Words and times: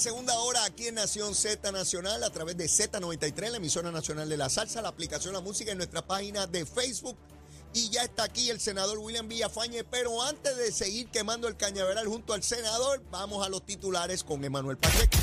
Segunda 0.00 0.38
hora 0.38 0.64
aquí 0.64 0.86
en 0.86 0.94
Nación 0.94 1.34
Z 1.34 1.70
Nacional 1.72 2.24
a 2.24 2.30
través 2.30 2.56
de 2.56 2.64
Z93, 2.64 3.50
la 3.50 3.58
emisora 3.58 3.92
nacional 3.92 4.30
de 4.30 4.38
la 4.38 4.48
salsa, 4.48 4.80
la 4.80 4.88
aplicación 4.88 5.34
La 5.34 5.42
Música 5.42 5.72
en 5.72 5.76
nuestra 5.76 6.00
página 6.00 6.46
de 6.46 6.64
Facebook. 6.64 7.16
Y 7.74 7.90
ya 7.90 8.02
está 8.02 8.24
aquí 8.24 8.48
el 8.48 8.60
senador 8.60 8.98
William 8.98 9.28
Villafañe, 9.28 9.84
pero 9.84 10.22
antes 10.22 10.56
de 10.56 10.72
seguir 10.72 11.08
quemando 11.10 11.48
el 11.48 11.56
cañaveral 11.56 12.06
junto 12.06 12.32
al 12.32 12.42
senador, 12.42 13.02
vamos 13.10 13.46
a 13.46 13.50
los 13.50 13.64
titulares 13.64 14.24
con 14.24 14.42
Emanuel 14.42 14.78
Pacheco. 14.78 15.18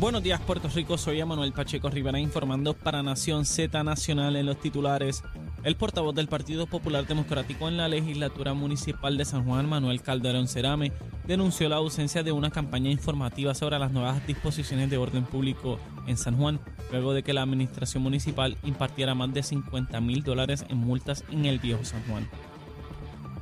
Buenos 0.00 0.22
días 0.22 0.40
Puerto 0.40 0.66
Rico, 0.68 0.96
soy 0.96 1.20
Emanuel 1.20 1.52
Pacheco 1.52 1.90
Rivera 1.90 2.18
informando 2.18 2.74
para 2.74 3.02
Nación 3.02 3.44
Z 3.44 3.84
Nacional 3.84 4.34
en 4.34 4.46
los 4.46 4.58
titulares. 4.58 5.22
El 5.62 5.76
portavoz 5.76 6.14
del 6.14 6.26
Partido 6.26 6.66
Popular 6.66 7.06
Democrático 7.06 7.68
en 7.68 7.76
la 7.76 7.86
legislatura 7.86 8.54
municipal 8.54 9.18
de 9.18 9.26
San 9.26 9.44
Juan, 9.44 9.68
Manuel 9.68 10.00
Calderón 10.00 10.48
Cerame, 10.48 10.90
denunció 11.26 11.68
la 11.68 11.76
ausencia 11.76 12.22
de 12.22 12.32
una 12.32 12.50
campaña 12.50 12.90
informativa 12.90 13.54
sobre 13.54 13.78
las 13.78 13.92
nuevas 13.92 14.26
disposiciones 14.26 14.88
de 14.88 14.96
orden 14.96 15.24
público 15.24 15.78
en 16.06 16.16
San 16.16 16.38
Juan, 16.38 16.60
luego 16.90 17.12
de 17.12 17.22
que 17.22 17.34
la 17.34 17.42
administración 17.42 18.02
municipal 18.02 18.56
impartiera 18.64 19.14
más 19.14 19.34
de 19.34 19.42
50 19.42 20.00
mil 20.00 20.22
dólares 20.22 20.64
en 20.70 20.78
multas 20.78 21.24
en 21.30 21.44
el 21.44 21.58
viejo 21.58 21.84
San 21.84 22.02
Juan. 22.04 22.26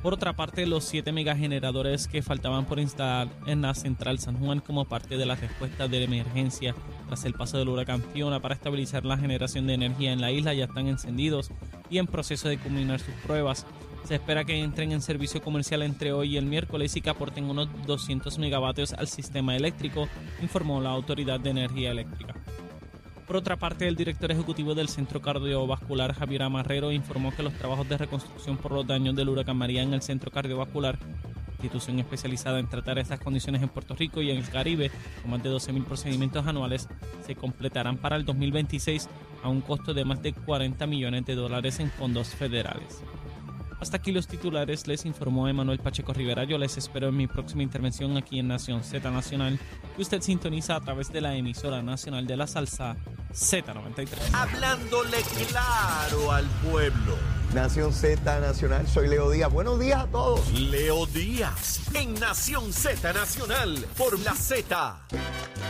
Por 0.03 0.13
otra 0.13 0.33
parte, 0.33 0.65
los 0.65 0.83
siete 0.83 1.13
megageneradores 1.13 2.09
que 2.09 2.21
faltaban 2.21 2.65
por 2.65 2.79
instalar 2.79 3.29
en 3.47 3.61
la 3.61 3.73
central 3.73 4.19
San 4.19 4.37
Juan 4.37 4.59
como 4.59 4.85
parte 4.85 5.15
de 5.15 5.25
la 5.25 5.35
respuesta 5.35 5.87
de 5.87 6.03
emergencia 6.03 6.75
tras 7.09 7.25
el 7.25 7.33
paso 7.33 7.57
del 7.57 7.69
huracán 7.69 8.03
Fiona 8.13 8.39
para 8.39 8.53
estabilizar 8.53 9.03
la 9.03 9.17
generación 9.17 9.65
de 9.65 9.73
energía 9.73 10.13
en 10.13 10.21
la 10.21 10.31
isla 10.31 10.53
ya 10.53 10.65
están 10.65 10.87
encendidos 10.87 11.49
y 11.89 11.97
en 11.97 12.05
proceso 12.05 12.47
de 12.47 12.59
culminar 12.59 12.99
sus 12.99 13.15
pruebas. 13.25 13.65
Se 14.03 14.15
espera 14.15 14.45
que 14.45 14.59
entren 14.59 14.91
en 14.91 15.01
servicio 15.01 15.41
comercial 15.41 15.81
entre 15.81 16.13
hoy 16.13 16.35
y 16.35 16.37
el 16.37 16.45
miércoles 16.45 16.95
y 16.95 17.01
que 17.01 17.09
aporten 17.09 17.45
unos 17.45 17.67
200 17.87 18.37
megavatios 18.37 18.93
al 18.93 19.07
sistema 19.07 19.55
eléctrico, 19.55 20.07
informó 20.39 20.79
la 20.81 20.91
Autoridad 20.91 21.39
de 21.39 21.49
Energía 21.49 21.89
Eléctrica. 21.89 22.35
Por 23.25 23.37
otra 23.37 23.57
parte, 23.57 23.87
el 23.87 23.95
director 23.95 24.31
ejecutivo 24.31 24.75
del 24.75 24.89
Centro 24.89 25.19
Cardiovascular, 25.19 26.13
Javier 26.13 26.43
Amarrero, 26.43 26.91
informó 26.91 27.35
que 27.35 27.43
los 27.43 27.53
trabajos 27.53 27.89
de 27.89 27.97
reconstrucción 27.97 28.57
por 28.57 28.71
los 28.71 28.85
daños 28.85 29.15
del 29.15 29.29
huracán 29.29 29.57
María 29.57 29.81
en 29.81 29.93
el 29.93 30.03
Centro 30.03 30.31
Cardiovascular, 30.31 30.99
institución 31.59 31.99
especializada 31.99 32.59
en 32.59 32.67
tratar 32.67 32.97
estas 32.99 33.19
condiciones 33.19 33.61
en 33.61 33.69
Puerto 33.69 33.95
Rico 33.95 34.21
y 34.21 34.31
en 34.31 34.37
el 34.37 34.49
Caribe, 34.49 34.91
con 35.21 35.31
más 35.31 35.43
de 35.43 35.49
12.000 35.49 35.83
procedimientos 35.83 36.47
anuales, 36.47 36.87
se 37.25 37.35
completarán 37.35 37.97
para 37.97 38.15
el 38.15 38.25
2026 38.25 39.09
a 39.43 39.49
un 39.49 39.61
costo 39.61 39.93
de 39.93 40.05
más 40.05 40.21
de 40.21 40.33
40 40.33 40.87
millones 40.87 41.25
de 41.25 41.35
dólares 41.35 41.79
en 41.79 41.91
fondos 41.91 42.29
federales. 42.29 43.03
Hasta 43.79 43.97
aquí 43.97 44.11
los 44.11 44.27
titulares, 44.27 44.87
les 44.87 45.05
informó 45.05 45.47
Emanuel 45.47 45.79
Pacheco 45.79 46.13
Rivera. 46.13 46.43
Yo 46.43 46.57
les 46.57 46.77
espero 46.77 47.07
en 47.09 47.17
mi 47.17 47.27
próxima 47.27 47.63
intervención 47.63 48.17
aquí 48.17 48.39
en 48.39 48.49
Nación 48.49 48.83
Z 48.83 49.09
Nacional, 49.09 49.57
que 49.95 50.01
usted 50.01 50.21
sintoniza 50.21 50.75
a 50.75 50.81
través 50.81 51.11
de 51.13 51.21
la 51.21 51.35
emisora 51.35 51.81
nacional 51.81 52.27
de 52.27 52.35
la 52.35 52.47
salsa 52.47 52.97
Z93. 53.31 54.33
Hablándole 54.33 55.17
claro 55.47 56.31
al 56.31 56.45
pueblo. 56.69 57.38
Nación 57.53 57.91
Z 57.91 58.39
Nacional, 58.39 58.87
soy 58.87 59.07
Leo 59.07 59.31
Díaz. 59.31 59.51
Buenos 59.51 59.79
días 59.79 60.01
a 60.01 60.05
todos. 60.05 60.51
Leo 60.53 61.07
Díaz 61.07 61.81
en 61.95 62.13
Nación 62.19 62.71
Z 62.71 63.11
Nacional 63.11 63.75
por 63.97 64.19
la 64.19 64.35
Z. 64.35 65.01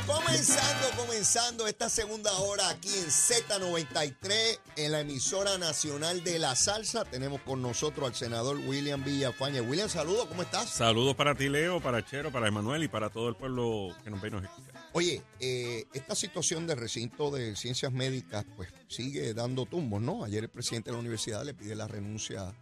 Comenzando, 0.06 0.90
comenzando 0.98 1.68
esta 1.68 1.88
segunda 1.88 2.34
hora 2.40 2.68
aquí 2.68 2.90
en 2.90 3.06
Z93, 3.06 4.60
en 4.76 4.92
la 4.92 5.00
emisora 5.00 5.58
nacional 5.58 6.22
de 6.22 6.38
la 6.38 6.54
salsa. 6.58 7.06
Tenemos 7.06 7.40
con 7.42 7.62
nosotros 7.62 8.10
al 8.10 8.16
senador 8.16 8.58
William 8.58 9.02
Villafañe. 9.02 9.62
William, 9.62 9.88
saludos, 9.88 10.26
¿cómo 10.28 10.42
estás? 10.42 10.70
Saludos 10.70 11.16
para 11.16 11.34
ti, 11.34 11.48
Leo, 11.48 11.80
para 11.80 12.04
Chero, 12.04 12.30
para 12.30 12.50
Emanuel 12.50 12.84
y 12.84 12.90
para 12.90 13.10
todo 13.10 13.30
el 13.30 13.36
pueblo 13.36 13.96
que 14.04 14.10
nos 14.10 14.20
ve 14.20 14.28
y 14.28 14.32
nos 14.32 14.44
escucha. 14.44 14.69
Oye, 14.94 15.22
eh, 15.40 15.86
esta 15.94 16.16
situación 16.16 16.66
del 16.66 16.80
recinto 16.80 17.30
de 17.30 17.56
ciencias 17.56 17.92
médicas 17.92 18.46
pues 18.56 18.70
sigue 18.88 19.34
dando 19.34 19.66
tumbos, 19.66 20.02
¿no? 20.02 20.24
Ayer 20.24 20.44
el 20.44 20.50
presidente 20.50 20.90
de 20.90 20.94
la 20.94 21.00
universidad 21.00 21.46
le 21.46 21.54
pide 21.54 21.76
la 21.76 21.88
renuncia 21.88 22.56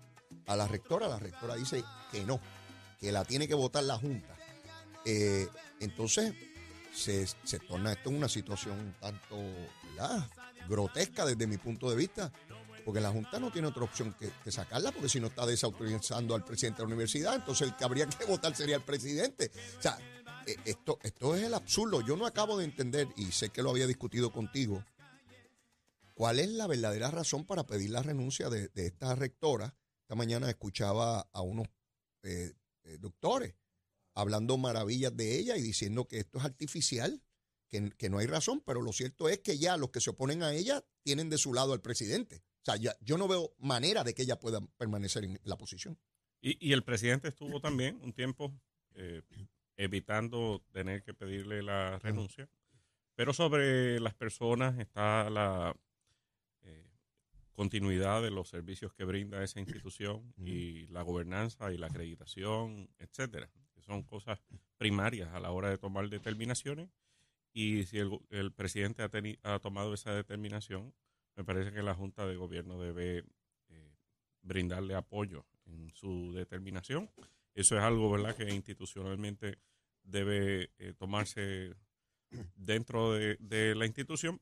a 0.45 0.55
la 0.55 0.67
rectora. 0.67 1.07
La 1.07 1.19
rectora 1.19 1.55
dice 1.55 1.83
que 2.11 2.25
no, 2.25 2.41
que 2.99 3.11
la 3.11 3.23
tiene 3.23 3.47
que 3.47 3.53
votar 3.53 3.83
la 3.83 3.97
Junta. 3.97 4.35
Eh, 5.05 5.47
entonces, 5.79 6.33
se, 6.93 7.59
torna 7.59 7.93
esto 7.93 8.09
en 8.09 8.17
una 8.17 8.27
situación 8.27 8.95
tanto 8.99 9.37
¿verdad? 9.91 10.29
grotesca 10.67 11.25
desde 11.25 11.47
mi 11.47 11.57
punto 11.57 11.89
de 11.89 11.95
vista, 11.95 12.31
porque 12.83 12.99
la 12.99 13.11
Junta 13.11 13.39
no 13.39 13.51
tiene 13.51 13.67
otra 13.67 13.83
opción 13.83 14.15
que, 14.43 14.51
sacarla, 14.51 14.91
porque 14.91 15.09
si 15.09 15.19
no 15.19 15.27
está 15.27 15.45
desautorizando 15.45 16.35
al 16.35 16.43
presidente 16.43 16.77
de 16.77 16.83
la 16.83 16.87
universidad, 16.87 17.35
entonces 17.35 17.69
el 17.69 17.75
que 17.75 17.83
habría 17.83 18.07
que 18.07 18.25
votar 18.27 18.55
sería 18.55 18.75
el 18.75 18.83
presidente. 18.83 19.51
O 19.77 19.81
sea, 19.81 19.97
esto, 20.65 20.99
esto 21.03 21.35
es 21.35 21.43
el 21.43 21.53
absurdo. 21.53 22.01
Yo 22.01 22.15
no 22.15 22.25
acabo 22.25 22.57
de 22.57 22.65
entender, 22.65 23.07
y 23.15 23.31
sé 23.31 23.49
que 23.49 23.61
lo 23.61 23.69
había 23.69 23.87
discutido 23.87 24.31
contigo, 24.31 24.83
cuál 26.13 26.39
es 26.39 26.49
la 26.49 26.67
verdadera 26.67 27.11
razón 27.11 27.45
para 27.45 27.65
pedir 27.67 27.91
la 27.91 28.01
renuncia 28.01 28.49
de, 28.49 28.69
de 28.69 28.87
esta 28.87 29.15
rectora. 29.15 29.75
Esta 30.01 30.15
mañana 30.15 30.49
escuchaba 30.49 31.29
a 31.31 31.41
unos 31.41 31.67
eh, 32.23 32.53
eh, 32.83 32.97
doctores 32.99 33.55
hablando 34.13 34.57
maravillas 34.57 35.15
de 35.15 35.37
ella 35.37 35.57
y 35.57 35.61
diciendo 35.61 36.07
que 36.07 36.17
esto 36.17 36.39
es 36.39 36.45
artificial, 36.45 37.21
que, 37.67 37.91
que 37.91 38.09
no 38.09 38.17
hay 38.17 38.25
razón, 38.25 38.63
pero 38.65 38.81
lo 38.81 38.91
cierto 38.91 39.29
es 39.29 39.39
que 39.39 39.59
ya 39.59 39.77
los 39.77 39.91
que 39.91 40.01
se 40.01 40.09
oponen 40.09 40.41
a 40.41 40.53
ella 40.53 40.83
tienen 41.03 41.29
de 41.29 41.37
su 41.37 41.53
lado 41.53 41.73
al 41.73 41.81
presidente. 41.81 42.43
O 42.61 42.65
sea, 42.65 42.77
ya, 42.77 42.95
yo 42.99 43.17
no 43.17 43.27
veo 43.27 43.53
manera 43.59 44.03
de 44.03 44.15
que 44.15 44.23
ella 44.23 44.39
pueda 44.39 44.59
permanecer 44.77 45.23
en 45.23 45.39
la 45.43 45.57
posición. 45.57 45.99
Y, 46.41 46.67
y 46.67 46.73
el 46.73 46.83
presidente 46.83 47.27
estuvo 47.27 47.61
también 47.61 47.99
un 48.01 48.11
tiempo 48.13 48.59
eh, 48.95 49.21
evitando 49.77 50.63
tener 50.71 51.03
que 51.03 51.13
pedirle 51.13 51.63
la 51.63 51.99
renuncia. 51.99 52.49
Pero 53.15 53.33
sobre 53.33 53.99
las 53.99 54.13
personas 54.13 54.77
está 54.77 55.29
la 55.29 55.75
eh, 56.61 56.91
continuidad 57.51 58.21
de 58.21 58.31
los 58.31 58.49
servicios 58.49 58.93
que 58.93 59.05
brinda 59.05 59.43
esa 59.43 59.59
institución 59.59 60.33
y 60.37 60.87
la 60.87 61.01
gobernanza 61.01 61.71
y 61.71 61.77
la 61.77 61.87
acreditación, 61.87 62.89
etcétera. 62.99 63.49
Que 63.73 63.81
son 63.81 64.03
cosas 64.03 64.39
primarias 64.77 65.33
a 65.33 65.39
la 65.39 65.51
hora 65.51 65.69
de 65.69 65.77
tomar 65.77 66.09
determinaciones. 66.09 66.89
Y 67.53 67.83
si 67.85 67.97
el, 67.97 68.19
el 68.29 68.51
presidente 68.51 69.01
ha, 69.01 69.09
teni- 69.09 69.39
ha 69.41 69.57
tomado 69.59 69.93
esa 69.93 70.13
determinación, 70.13 70.93
me 71.35 71.43
parece 71.43 71.71
que 71.71 71.81
la 71.81 71.95
Junta 71.95 72.27
de 72.27 72.35
Gobierno 72.35 72.79
debe 72.79 73.23
eh, 73.69 73.95
brindarle 74.41 74.93
apoyo 74.93 75.45
en 75.65 75.91
su 75.93 76.33
determinación. 76.33 77.09
Eso 77.57 77.75
es 77.75 77.81
algo, 77.81 78.11
¿verdad?, 78.11 78.35
que 78.35 78.47
institucionalmente 78.53 79.57
debe 80.03 80.69
eh, 80.77 80.93
tomarse 80.93 81.73
dentro 82.53 83.13
de, 83.13 83.35
de 83.39 83.73
la 83.73 83.87
institución, 83.87 84.39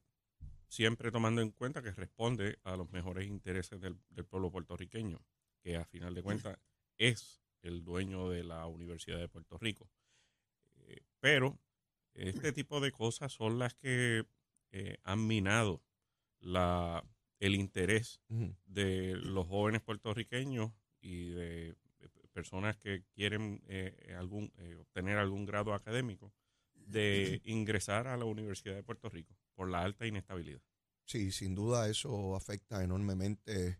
siempre 0.67 1.11
tomando 1.11 1.41
en 1.41 1.51
cuenta 1.51 1.81
que 1.81 1.91
responde 1.91 2.59
a 2.63 2.75
los 2.75 2.91
mejores 2.91 3.25
intereses 3.25 3.79
del, 3.79 3.97
del 4.09 4.25
pueblo 4.25 4.51
puertorriqueño, 4.51 5.25
que 5.61 5.77
a 5.77 5.85
final 5.85 6.13
de 6.13 6.23
cuentas 6.23 6.59
es 6.97 7.41
el 7.61 7.85
dueño 7.85 8.29
de 8.29 8.43
la 8.43 8.65
Universidad 8.67 9.17
de 9.17 9.29
Puerto 9.29 9.57
Rico. 9.57 9.89
Eh, 10.79 10.99
pero 11.21 11.57
este 12.15 12.51
tipo 12.51 12.81
de 12.81 12.91
cosas 12.91 13.31
son 13.31 13.59
las 13.59 13.75
que 13.75 14.25
eh, 14.73 14.97
han 15.03 15.25
minado 15.25 15.81
la, 16.41 17.01
el 17.39 17.55
interés 17.55 18.19
de 18.65 19.15
los 19.15 19.47
jóvenes 19.47 19.81
puertorriqueños 19.81 20.73
y 20.99 21.29
de 21.29 21.75
personas 22.35 22.75
que 22.77 23.03
quieren 23.15 23.63
eh, 23.67 24.13
algún, 24.19 24.51
eh, 24.57 24.75
obtener 24.75 25.17
algún 25.17 25.45
grado 25.45 25.73
académico 25.73 26.33
de 26.73 27.41
ingresar 27.45 28.07
a 28.07 28.17
la 28.17 28.25
Universidad 28.25 28.75
de 28.75 28.83
Puerto 28.83 29.09
Rico 29.09 29.33
por 29.55 29.69
la 29.69 29.81
alta 29.81 30.05
inestabilidad. 30.05 30.61
Sí, 31.05 31.31
sin 31.31 31.55
duda 31.55 31.87
eso 31.89 32.35
afecta 32.35 32.83
enormemente 32.83 33.79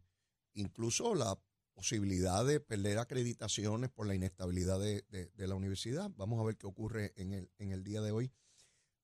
incluso 0.53 1.15
la 1.15 1.37
posibilidad 1.73 2.45
de 2.45 2.61
perder 2.61 2.97
acreditaciones 2.99 3.89
por 3.91 4.07
la 4.07 4.15
inestabilidad 4.15 4.79
de, 4.79 5.03
de- 5.09 5.27
de 5.33 5.47
la 5.47 5.55
universidad. 5.55 6.09
Vamos 6.15 6.39
a 6.39 6.45
ver 6.45 6.55
qué 6.57 6.67
ocurre 6.67 7.11
en 7.17 7.33
el, 7.33 7.51
en 7.57 7.71
el 7.71 7.83
día 7.83 8.01
de 8.01 8.11
hoy. 8.11 8.31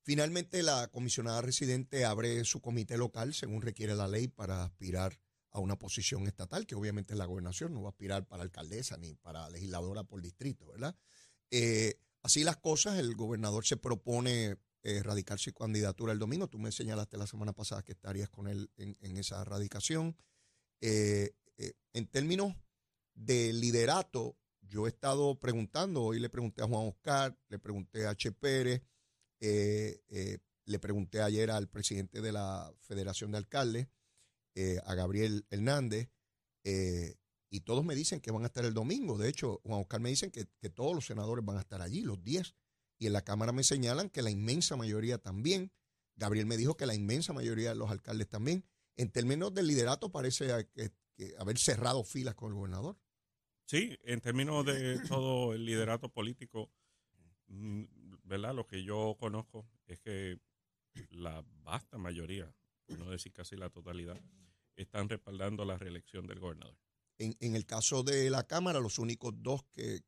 Finalmente, 0.03 0.63
la 0.63 0.87
comisionada 0.87 1.41
residente 1.41 2.05
abre 2.05 2.43
su 2.45 2.61
comité 2.61 2.97
local, 2.97 3.33
según 3.33 3.61
requiere 3.61 3.95
la 3.95 4.07
ley, 4.07 4.27
para 4.27 4.63
aspirar 4.63 5.19
a 5.51 5.59
una 5.59 5.77
posición 5.77 6.27
estatal, 6.27 6.65
que 6.65 6.75
obviamente 6.75 7.13
es 7.13 7.17
la 7.17 7.25
gobernación, 7.25 7.73
no 7.73 7.81
va 7.81 7.89
a 7.89 7.91
aspirar 7.91 8.25
para 8.25 8.43
alcaldesa 8.43 8.97
ni 8.97 9.15
para 9.15 9.49
legisladora 9.49 10.03
por 10.03 10.21
distrito, 10.21 10.67
¿verdad? 10.67 10.95
Eh, 11.49 11.99
así 12.21 12.43
las 12.43 12.57
cosas, 12.57 12.97
el 12.99 13.15
gobernador 13.15 13.65
se 13.65 13.75
propone 13.75 14.57
eh, 14.83 15.03
radicar 15.03 15.39
su 15.39 15.53
candidatura 15.53 16.13
el 16.13 16.19
domingo. 16.19 16.47
Tú 16.47 16.57
me 16.57 16.71
señalaste 16.71 17.17
la 17.17 17.27
semana 17.27 17.53
pasada 17.53 17.83
que 17.83 17.91
estarías 17.91 18.29
con 18.29 18.47
él 18.47 18.71
en, 18.77 19.17
esa 19.17 19.43
radicación. 19.43 20.15
Eh, 20.79 21.35
en 21.93 22.07
términos 22.07 22.55
de 23.13 23.51
liderato, 23.51 24.37
yo 24.61 24.87
he 24.87 24.89
estado 24.89 25.37
preguntando, 25.37 26.01
hoy 26.03 26.19
le 26.19 26.29
pregunté 26.29 26.63
a 26.63 26.67
Juan 26.67 26.87
Oscar, 26.87 27.37
le 27.49 27.59
pregunté 27.59 28.07
a 28.07 28.15
Che 28.15 28.31
Pérez, 28.31 28.81
le 29.39 30.79
pregunté 30.79 31.21
ayer 31.21 31.51
al 31.51 31.67
presidente 31.67 32.21
de 32.21 32.31
la 32.31 32.73
Federación 32.79 33.31
de 33.31 33.37
Alcaldes, 33.39 33.87
eh, 34.55 34.79
a 34.85 34.95
Gabriel 34.95 35.45
Hernández, 35.49 36.09
eh, 36.63 37.15
y 37.49 37.61
todos 37.61 37.83
me 37.83 37.95
dicen 37.95 38.21
que 38.21 38.31
van 38.31 38.43
a 38.43 38.47
estar 38.47 38.63
el 38.63 38.73
domingo. 38.73 39.17
De 39.17 39.27
hecho, 39.27 39.61
Juan 39.65 39.81
Oscar 39.81 39.99
me 39.99 40.09
dicen 40.09 40.31
que, 40.31 40.45
todos 40.69 40.95
los 40.95 41.05
senadores 41.05 41.43
van 41.43 41.57
a 41.57 41.61
estar 41.61 41.81
allí, 41.81 42.01
los 42.01 42.23
10. 42.23 42.55
Y 42.97 43.07
en 43.07 43.13
la 43.13 43.23
Cámara 43.23 43.51
me 43.51 43.63
señalan 43.63 44.09
que 44.09 44.21
la 44.21 44.29
inmensa 44.29 44.77
mayoría 44.77 45.17
también. 45.17 45.71
Gabriel 46.15 46.45
me 46.45 46.55
dijo 46.55 46.77
que 46.77 46.85
la 46.85 46.95
inmensa 46.95 47.33
mayoría 47.33 47.69
de 47.69 47.75
los 47.75 47.91
alcaldes 47.91 48.29
también. 48.29 48.63
En 48.95 49.11
términos 49.11 49.53
de 49.53 49.63
liderato, 49.63 50.11
parece 50.11 50.69
haber 51.37 51.57
cerrado 51.57 52.03
filas 52.03 52.35
con 52.35 52.49
el 52.49 52.55
gobernador. 52.55 52.97
Sí, 53.65 53.97
en 54.03 54.21
términos 54.21 54.65
de 54.65 54.99
todo 55.07 55.53
el 55.53 55.65
liderato 55.65 56.09
político, 56.09 56.71
mm, 57.47 57.83
¿verdad? 58.23 58.53
Lo 58.53 58.67
que 58.67 58.83
yo 58.83 59.15
conozco 59.19 59.65
es 59.87 59.99
que 59.99 60.39
la 61.09 61.43
vasta 61.63 61.97
mayoría, 61.97 62.53
por 62.97 63.05
no 63.05 63.11
decir 63.11 63.31
casi 63.33 63.55
la 63.55 63.69
totalidad, 63.69 64.19
están 64.75 65.09
respaldando 65.09 65.65
la 65.65 65.77
reelección 65.77 66.27
del 66.27 66.39
gobernador. 66.39 66.77
En, 67.17 67.55
el 67.55 67.67
caso 67.67 68.01
de 68.01 68.31
la 68.31 68.47
Cámara, 68.47 68.79
los 68.79 68.97
únicos 68.97 69.33
dos 69.37 69.63
que, 69.71 70.03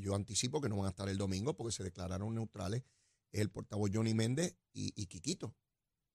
yo 0.00 0.16
anticipo 0.16 0.60
que 0.60 0.68
no 0.68 0.76
van 0.76 0.86
a 0.86 0.90
estar 0.90 1.08
el 1.08 1.16
domingo 1.16 1.56
porque 1.56 1.72
se 1.72 1.84
declararon 1.84 2.34
neutrales 2.34 2.82
es 3.30 3.40
el 3.40 3.50
portavoz 3.50 3.90
Johnny 3.92 4.14
Méndez 4.14 4.56
y, 4.72 5.06
Quiquito. 5.06 5.54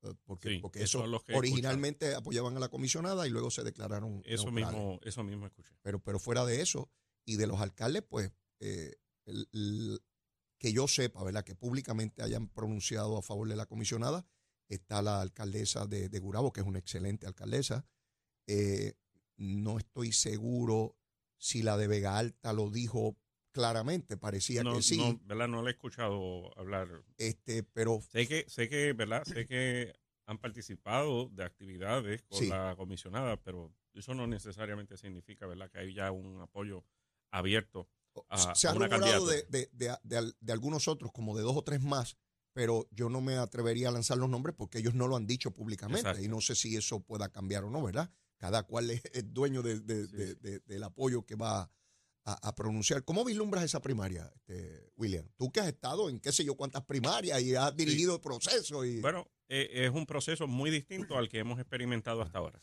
Eh, 0.01 0.13
porque, 0.23 0.59
porque 0.61 0.81
eso 0.81 1.03
originalmente 1.33 2.15
apoyaban 2.15 2.55
a 2.55 2.59
la 2.59 2.69
comisionada 2.69 3.27
y 3.27 3.29
luego 3.29 3.51
se 3.51 3.63
declararon 3.63 4.21
eso 4.23 4.49
mismo 4.49 4.97
eso 5.03 5.25
mismo 5.25 5.45
escuché 5.45 5.75
pero 5.81 5.99
pero 5.99 6.19
fuera 6.19 6.45
de 6.45 6.61
eso 6.61 6.89
y 7.25 7.35
de 7.35 7.47
los 7.47 7.59
alcaldes 7.59 8.03
pues 8.03 8.31
eh, 8.61 8.95
que 10.57 10.71
yo 10.71 10.87
sepa 10.87 11.21
verdad 11.21 11.43
que 11.43 11.53
públicamente 11.53 12.21
hayan 12.23 12.47
pronunciado 12.47 13.17
a 13.17 13.21
favor 13.21 13.49
de 13.49 13.57
la 13.57 13.65
comisionada 13.65 14.25
está 14.69 15.01
la 15.01 15.21
alcaldesa 15.21 15.85
de, 15.85 16.07
Gurabo, 16.19 16.53
que 16.53 16.61
es 16.61 16.67
una 16.67 16.79
excelente 16.79 17.27
alcaldesa. 17.27 17.85
Eh, 18.47 18.93
no 19.37 19.77
estoy 19.77 20.11
seguro 20.11 20.95
si 21.37 21.63
la 21.63 21.77
de 21.77 21.87
Vega 21.87 22.17
Alta 22.17 22.53
lo 22.53 22.69
dijo 22.69 23.17
claramente, 23.51 24.17
parecía 24.17 24.63
que 24.63 24.81
sí. 24.81 24.97
No, 24.97 25.19
¿verdad? 25.23 25.47
No 25.47 25.63
le 25.63 25.69
he 25.69 25.73
escuchado 25.73 26.57
hablar. 26.57 26.87
Este, 27.17 27.63
pero 27.63 28.01
sé 28.01 28.27
que 28.27 28.45
sé 28.47 28.69
que, 28.69 28.93
¿verdad? 28.93 29.23
Sé 29.25 29.45
que 29.45 29.93
han 30.25 30.37
participado 30.37 31.29
de 31.29 31.43
actividades 31.43 32.23
con 32.23 32.47
la 32.49 32.75
comisionada, 32.77 33.37
pero 33.37 33.73
eso 33.93 34.13
no 34.13 34.27
necesariamente 34.27 34.97
significa, 34.97 35.47
¿verdad? 35.47 35.71
Que 35.71 35.79
hay 35.79 35.93
ya 35.93 36.11
un 36.11 36.39
apoyo 36.41 36.85
abierto 37.31 37.89
a, 38.27 38.55
Se 38.55 38.67
ha 38.67 38.73
una 38.73 38.87
de, 38.87 39.45
de, 39.49 39.69
de, 39.71 40.33
de, 40.39 40.53
algunos 40.53 40.87
otros, 40.87 41.11
como 41.11 41.35
de 41.35 41.43
dos 41.43 41.55
o 41.55 41.63
tres 41.63 41.81
más, 41.81 42.17
pero 42.59 42.89
yo 42.91 43.07
no 43.07 43.21
me 43.21 43.37
atrevería 43.37 43.87
a 43.87 43.91
lanzar 43.91 44.17
los 44.17 44.29
nombres 44.29 44.53
porque 44.53 44.79
ellos 44.79 44.93
no 44.93 45.07
lo 45.07 45.15
han 45.15 45.25
dicho 45.25 45.51
públicamente 45.51 46.21
y 46.21 46.27
no 46.27 46.41
sé 46.41 46.55
si 46.55 46.75
eso 46.75 46.99
pueda 46.99 47.29
cambiar 47.29 47.63
o 47.63 47.69
no, 47.69 47.81
¿verdad? 47.81 48.11
Cada 48.35 48.63
cual 48.63 48.89
es, 48.89 49.01
dueño 49.33 49.63
del 49.63 50.83
apoyo 50.83 51.25
que 51.25 51.35
va 51.35 51.71
a, 52.25 52.55
pronunciar. 52.55 53.05
¿Cómo 53.05 53.23
vislumbras 53.23 53.63
esa 53.63 53.81
primaria, 53.81 54.29
este, 54.35 54.91
William? 54.97 55.25
Tú 55.37 55.53
que 55.53 55.61
has 55.61 55.67
estado 55.67 56.09
en 56.09 56.19
qué 56.19 56.33
sé 56.33 56.43
yo 56.43 56.55
cuántas 56.55 56.83
primarias 56.83 57.41
y 57.41 57.55
has 57.55 57.73
dirigido 57.77 58.15
el 58.15 58.19
proceso. 58.19 58.83
Y... 58.83 58.99
Bueno, 58.99 59.25
eh, 59.47 59.85
es 59.85 59.91
un 59.91 60.05
proceso 60.05 60.45
muy 60.45 60.69
distinto 60.69 61.17
al 61.17 61.29
que 61.29 61.39
hemos 61.39 61.61
experimentado 61.61 62.21
hasta 62.21 62.39
ahora. 62.39 62.59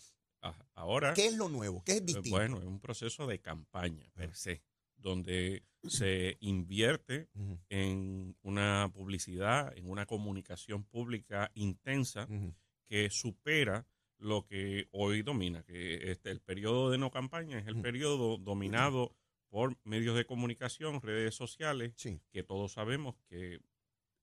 Ahora. 0.75 1.15
¿Qué 1.15 1.25
es 1.25 1.37
lo 1.37 1.49
nuevo? 1.49 1.83
¿Qué 1.85 1.93
es 1.93 2.03
pues, 2.03 2.17
distinto? 2.17 2.37
Bueno, 2.37 2.59
es 2.59 2.67
un 2.67 2.81
proceso 2.81 3.27
de 3.27 3.41
campaña 3.41 4.07
per 4.13 4.35
se 4.35 4.63
donde 4.97 5.65
se 5.85 6.37
invierte 6.41 7.29
en 7.69 8.37
una 8.43 8.91
publicidad, 8.93 9.77
en 9.77 9.89
una 9.89 10.07
comunicación 10.07 10.85
pública 10.85 11.51
intensa 11.55 12.29
que 12.87 13.11
supera 13.11 13.87
lo 14.19 14.47
que 14.47 14.89
hoy 14.93 15.23
domina, 15.23 15.63
que 15.65 16.11
este, 16.11 16.31
el 16.31 16.41
periodo 16.41 16.91
de 16.91 16.99
no 16.99 17.11
campaña 17.11 17.59
es 17.59 17.67
el 17.67 17.81
periodo 17.81 18.39
dominado 18.39 19.15
por 19.49 19.77
medios 19.85 20.17
de 20.17 20.27
comunicación, 20.27 21.01
redes 21.01 21.35
sociales, 21.35 21.95
que 22.31 22.43
todos 22.43 22.73
sabemos 22.73 23.17
que 23.29 23.61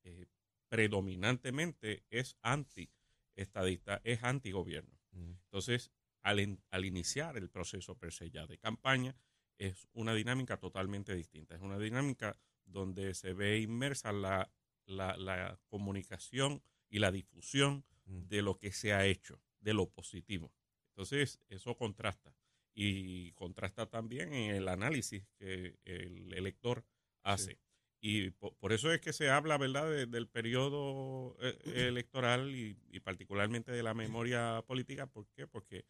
eh, 0.03 0.25
predominantemente 0.67 2.03
es 2.09 2.37
anti-estadista, 2.41 4.01
es 4.03 4.23
anti-gobierno. 4.23 4.99
Entonces, 5.11 5.91
al, 6.21 6.59
al, 6.71 6.85
iniciar 6.85 7.37
el 7.37 7.49
proceso 7.49 7.95
per 7.95 8.11
se 8.11 8.31
ya 8.31 8.47
de 8.47 8.57
campaña, 8.57 9.15
es 9.57 9.87
una 9.93 10.13
dinámica 10.13 10.57
totalmente 10.57 11.15
distinta. 11.15 11.55
Es 11.55 11.61
una 11.61 11.79
dinámica 11.79 12.37
donde 12.65 13.13
se 13.13 13.33
ve 13.33 13.59
inmersa 13.59 14.11
la, 14.11 14.51
la, 14.85 15.59
comunicación 15.67 16.61
y 16.89 16.99
la 16.99 17.11
difusión 17.11 17.85
mm. 18.05 18.27
de 18.27 18.41
lo 18.41 18.57
que 18.57 18.71
se 18.71 18.93
ha 18.93 19.05
hecho, 19.05 19.41
de 19.59 19.73
lo 19.73 19.89
positivo. 19.89 20.53
Entonces, 20.89 21.39
eso 21.49 21.75
contrasta. 21.75 22.35
Y 22.75 23.31
contrasta 23.33 23.85
también 23.87 24.33
en 24.33 24.55
el 24.55 24.67
análisis 24.67 25.27
que 25.37 25.77
el 25.85 26.33
elector 26.33 26.83
hace. 27.21 27.59
Y 28.01 28.31
por, 28.31 28.73
eso 28.73 28.91
es 28.91 28.99
que 28.99 29.13
se 29.13 29.29
habla, 29.29 29.57
¿verdad?, 29.57 30.07
del 30.07 30.27
periodo 30.27 31.37
eh, 31.39 31.57
electoral 31.87 32.53
y, 32.53 32.77
y, 32.89 32.99
particularmente 32.99 33.71
de 33.71 33.83
la 33.83 33.93
memoria 33.93 34.63
política. 34.67 35.07
¿Por 35.07 35.27
qué? 35.29 35.47
Porque 35.47 35.85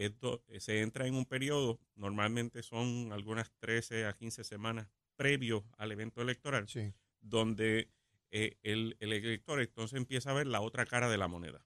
esto 0.00 0.42
eh, 0.48 0.60
se 0.60 0.80
entra 0.80 1.06
en 1.06 1.14
un 1.14 1.26
periodo, 1.26 1.78
normalmente 1.94 2.62
son 2.62 3.12
algunas 3.12 3.52
13 3.58 4.06
a 4.06 4.14
15 4.14 4.44
semanas 4.44 4.88
previo 5.16 5.66
al 5.76 5.92
evento 5.92 6.22
electoral, 6.22 6.66
donde 7.20 7.90
eh, 8.30 8.56
el, 8.62 8.96
elector 9.00 9.60
entonces 9.60 9.98
empieza 9.98 10.30
a 10.30 10.34
ver 10.34 10.46
la 10.46 10.62
otra 10.62 10.86
cara 10.86 11.10
de 11.10 11.18
la 11.18 11.28
moneda. 11.28 11.62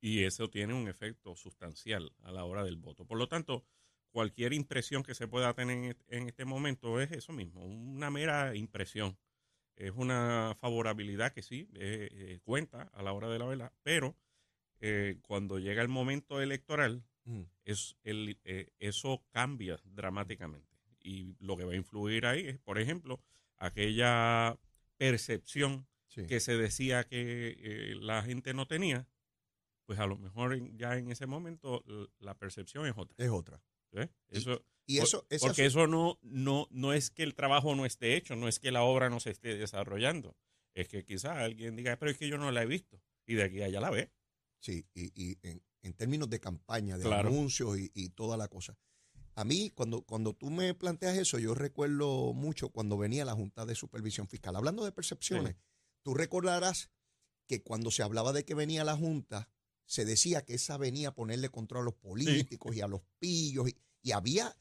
Y 0.00 0.22
eso 0.22 0.48
tiene 0.50 0.72
un 0.72 0.86
efecto 0.86 1.34
sustancial 1.34 2.12
a 2.22 2.30
la 2.30 2.44
hora 2.44 2.62
del 2.62 2.76
voto. 2.76 3.04
Por 3.04 3.18
lo 3.18 3.26
tanto, 3.26 3.64
cualquier 4.12 4.52
impresión 4.52 5.02
que 5.02 5.16
se 5.16 5.26
pueda 5.26 5.52
tener 5.54 5.96
en, 6.06 6.28
este 6.28 6.44
momento 6.44 7.00
es 7.00 7.10
eso 7.10 7.32
mismo, 7.32 7.64
una 7.64 8.08
mera 8.08 8.54
impresión. 8.54 9.18
Es 9.74 9.90
una 9.96 10.56
favorabilidad 10.60 11.32
que 11.32 11.42
sí 11.42 11.68
eh, 11.74 12.38
cuenta 12.44 12.82
a 12.94 13.02
la 13.02 13.12
hora 13.12 13.28
de 13.28 13.40
la 13.40 13.46
verdad, 13.46 13.72
pero 13.82 14.16
cuando 15.22 15.58
llega 15.58 15.82
el 15.82 15.88
momento 15.88 16.40
electoral, 16.40 17.02
es 17.64 17.96
el, 18.04 18.38
eh, 18.44 18.70
eso 18.78 19.24
cambia 19.30 19.80
dramáticamente. 19.84 20.76
Y 21.00 21.36
lo 21.38 21.56
que 21.56 21.64
va 21.64 21.72
a 21.72 21.76
influir 21.76 22.26
ahí 22.26 22.46
es, 22.46 22.58
por 22.58 22.78
ejemplo, 22.78 23.20
aquella 23.56 24.58
percepción 24.96 25.86
que 26.28 26.40
se 26.40 26.56
decía 26.56 27.04
que 27.04 27.56
eh, 27.58 27.94
la 27.96 28.22
gente 28.22 28.54
no 28.54 28.66
tenía, 28.66 29.06
pues 29.84 29.98
a 29.98 30.06
lo 30.06 30.16
mejor 30.16 30.58
ya 30.76 30.96
en 30.96 31.10
ese 31.10 31.26
momento 31.26 31.84
la 32.18 32.38
percepción 32.38 32.86
es 32.86 32.94
otra. 32.96 33.16
Es 33.18 33.30
otra. 33.30 33.62
Eso, 34.28 34.64
y, 34.86 34.98
eso, 34.98 35.26
porque 35.40 35.66
eso 35.66 35.86
no, 35.86 36.18
no, 36.22 36.68
no 36.70 36.92
es 36.92 37.10
que 37.10 37.22
el 37.22 37.34
trabajo 37.34 37.74
no 37.74 37.86
esté 37.86 38.16
hecho, 38.16 38.36
no 38.36 38.48
es 38.48 38.58
que 38.58 38.70
la 38.70 38.82
obra 38.82 39.08
no 39.08 39.20
se 39.20 39.30
esté 39.30 39.56
desarrollando. 39.56 40.36
Es 40.74 40.88
que 40.88 41.04
quizás 41.04 41.38
alguien 41.38 41.76
diga, 41.76 41.96
pero 41.96 42.10
es 42.10 42.18
que 42.18 42.28
yo 42.28 42.38
no 42.38 42.50
la 42.50 42.62
he 42.62 42.66
visto. 42.66 43.00
Y 43.26 43.34
de 43.34 43.44
aquí 43.44 43.62
a 43.62 43.66
allá 43.66 43.80
la 43.80 43.90
ve. 43.90 44.10
Sí, 44.60 44.86
y, 44.94 45.10
y 45.14 45.38
en, 45.42 45.62
en 45.82 45.94
términos 45.94 46.28
de 46.30 46.40
campaña, 46.40 46.98
de 46.98 47.12
anuncios 47.12 47.78
y, 47.78 48.08
toda 48.10 48.36
la 48.36 48.48
cosa. 48.48 48.76
A 49.34 49.44
mí, 49.44 49.70
cuando, 49.70 50.02
cuando 50.02 50.34
tú 50.34 50.50
me 50.50 50.72
planteas 50.74 51.16
eso, 51.18 51.38
yo 51.38 51.54
recuerdo 51.54 52.32
mucho 52.32 52.70
cuando 52.70 52.96
venía 52.96 53.24
la 53.24 53.34
Junta 53.34 53.66
de 53.66 53.74
Supervisión 53.74 54.28
Fiscal. 54.28 54.56
Hablando 54.56 54.84
de 54.84 54.92
percepciones, 54.92 55.56
tú 56.02 56.14
recordarás 56.14 56.90
que 57.46 57.62
cuando 57.62 57.90
se 57.90 58.02
hablaba 58.02 58.32
de 58.32 58.44
que 58.44 58.54
venía 58.54 58.82
la 58.82 58.96
Junta, 58.96 59.50
se 59.84 60.04
decía 60.04 60.44
que 60.44 60.54
esa 60.54 60.78
venía 60.78 61.08
a 61.08 61.14
ponerle 61.14 61.50
control 61.50 61.82
a 61.82 61.84
los 61.84 61.94
políticos 61.94 62.74
y 62.74 62.80
a 62.80 62.88
los 62.88 63.02
pillos. 63.18 63.68
Y, 63.68 63.76
y 64.02 64.12
había, 64.12 64.56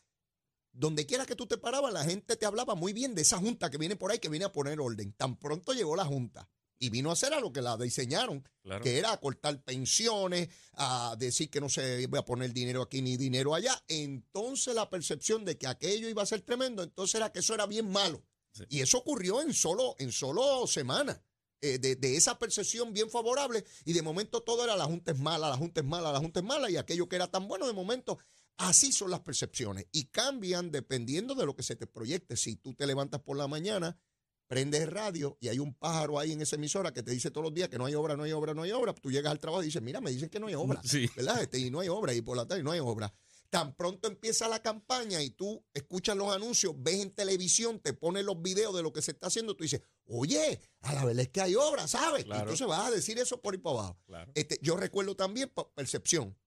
donde 0.72 1.06
quiera 1.06 1.26
que 1.26 1.36
tú 1.36 1.48
te 1.48 1.58
parabas, 1.58 1.94
la 1.94 2.04
gente 2.04 2.36
te 2.36 2.46
hablaba 2.46 2.76
muy 2.76 2.94
bien 2.94 3.16
de 3.16 3.22
esa 3.22 3.38
Junta 3.38 3.72
que 3.72 3.78
viene 3.78 3.96
por 3.96 4.12
ahí, 4.12 4.20
que 4.20 4.30
viene 4.30 4.46
a 4.46 4.52
poner 4.52 4.80
orden. 4.80 5.14
Tan 5.14 5.38
pronto 5.38 5.74
llegó 5.74 5.96
la 5.96 6.06
Junta 6.06 6.50
y 6.80 6.90
vino 6.90 7.10
a 7.10 7.14
hacer 7.14 7.34
a 7.34 7.40
lo 7.40 7.52
que 7.52 7.62
la 7.62 7.78
diseñaron, 7.78 8.48
que 8.82 8.98
era 8.98 9.12
a 9.14 9.20
cortar 9.20 9.64
pensiones, 9.64 10.50
a 10.74 11.16
decir 11.18 11.50
que 11.50 11.62
no 11.62 11.70
se 11.70 12.02
iba 12.02 12.20
a 12.20 12.26
poner 12.26 12.52
dinero 12.54 12.82
aquí 12.82 13.02
ni 13.02 13.18
dinero 13.18 13.56
allá. 13.56 13.82
Entonces 13.88 14.76
la 14.76 14.90
percepción 14.90 15.46
de 15.46 15.58
que 15.58 15.68
aquello 15.68 16.10
iba 16.10 16.24
a 16.24 16.26
ser 16.26 16.42
tremendo, 16.42 16.84
entonces 16.84 17.16
era 17.16 17.32
que 17.32 17.40
eso 17.40 17.54
era 17.54 17.66
bien 17.66 17.90
malo. 17.92 18.24
Y 18.70 18.82
eso 18.82 19.00
ocurrió 19.00 19.42
en 19.42 19.54
solo, 19.54 19.96
en 20.00 20.12
solo 20.12 20.66
semanas. 20.68 21.20
eh, 21.62 21.80
de, 21.80 21.96
de 21.96 22.16
esa 22.16 22.38
percepción 22.38 22.94
bien 22.94 23.10
favorable 23.10 23.64
y 23.86 23.94
de 23.94 24.02
momento 24.02 24.42
todo 24.42 24.64
era 24.64 24.76
la 24.76 24.86
Junta 24.86 25.12
es 25.14 25.18
mala, 25.18 25.50
la 25.50 25.58
Junta 25.58 25.82
es 25.82 25.88
mala, 25.88 26.12
la 26.12 26.20
Junta 26.20 26.42
es 26.42 26.46
mala 26.46 26.70
y 26.70 26.78
aquello 26.78 27.08
que 27.10 27.16
era 27.16 27.28
tan 27.32 27.48
bueno 27.48 27.66
de 27.66 27.74
momento 27.74 28.18
Así 28.58 28.94
son 28.94 29.12
las 29.12 29.20
percepciones 29.20 29.86
y 29.92 30.06
cambian 30.06 30.72
dependiendo 30.72 31.36
de 31.36 31.46
lo 31.46 31.56
que 31.58 31.64
se 31.64 31.76
te 31.76 31.88
proyecte. 31.88 32.38
Si 32.38 32.56
tú 32.56 32.74
te 32.74 32.88
levantas 32.88 33.22
por 33.22 33.36
la 33.36 33.48
mañana, 33.48 33.98
prendes 34.48 34.82
el 34.82 34.92
radio 34.92 35.38
y 35.40 35.48
hay 35.48 35.60
un 35.60 35.74
pájaro 35.74 36.20
ahí 36.20 36.32
en 36.34 36.42
esa 36.42 36.56
emisora 36.56 36.94
que 36.94 37.02
te 37.04 37.12
dice 37.12 37.32
todos 37.32 37.44
los 37.46 37.54
días 37.54 37.70
que 37.70 37.78
no 37.78 37.86
hay 37.86 37.96
obra, 37.96 38.16
no 38.16 38.24
hay 38.24 38.32
obra, 38.32 38.54
no 38.54 38.64
hay 38.64 38.72
obra, 38.72 38.94
tú 38.94 39.12
llegas 39.12 39.32
al 39.32 39.40
trabajo 39.40 39.64
y 39.64 39.68
dices, 39.68 39.82
mira, 39.82 40.02
me 40.02 40.12
dicen 40.12 40.30
que 40.30 40.40
no 40.40 40.48
hay 40.48 40.54
obra, 40.56 40.82
Sí. 40.84 41.10
¿verdad? 41.16 41.42
Este, 41.42 41.60
y 41.60 41.70
no 41.72 41.80
hay 41.80 41.90
obra, 41.90 42.14
y 42.14 42.22
por 42.22 42.38
la 42.38 42.48
tarde 42.48 42.64
no 42.64 42.72
hay 42.72 42.80
obra. 42.80 43.14
Tan 43.50 43.76
pronto 43.76 44.08
empieza 44.08 44.48
la 44.50 44.62
campaña 44.62 45.22
y 45.22 45.30
tú 45.30 45.64
escuchas 45.74 46.18
los 46.18 46.36
anuncios, 46.36 46.74
ves 46.78 47.00
en 47.02 47.12
televisión, 47.12 47.80
te 47.80 47.94
ponen 47.94 48.26
los 48.26 48.42
videos 48.42 48.76
de 48.76 48.82
lo 48.84 48.92
que 48.92 49.02
se 49.02 49.12
está 49.12 49.28
haciendo, 49.28 49.56
tú 49.56 49.64
dices, 49.64 49.82
oye, 50.06 50.60
a 50.82 50.94
la 50.94 51.06
verdad 51.06 51.22
es 51.22 51.30
que 51.30 51.42
hay 51.42 51.56
obra, 51.56 51.88
¿sabes? 51.88 52.22
Y 52.22 52.26
Claro. 52.26 52.42
entonces 52.42 52.68
vas 52.68 52.88
a 52.88 52.92
decir 52.92 53.18
eso 53.20 53.42
por 53.42 53.54
ahí 53.54 53.60
para 53.60 53.78
abajo. 53.80 54.00
Claro. 54.08 54.32
Este, 54.36 54.60
yo 54.62 54.76
recuerdo 54.76 55.16
también 55.16 55.52
percepción 55.76 56.38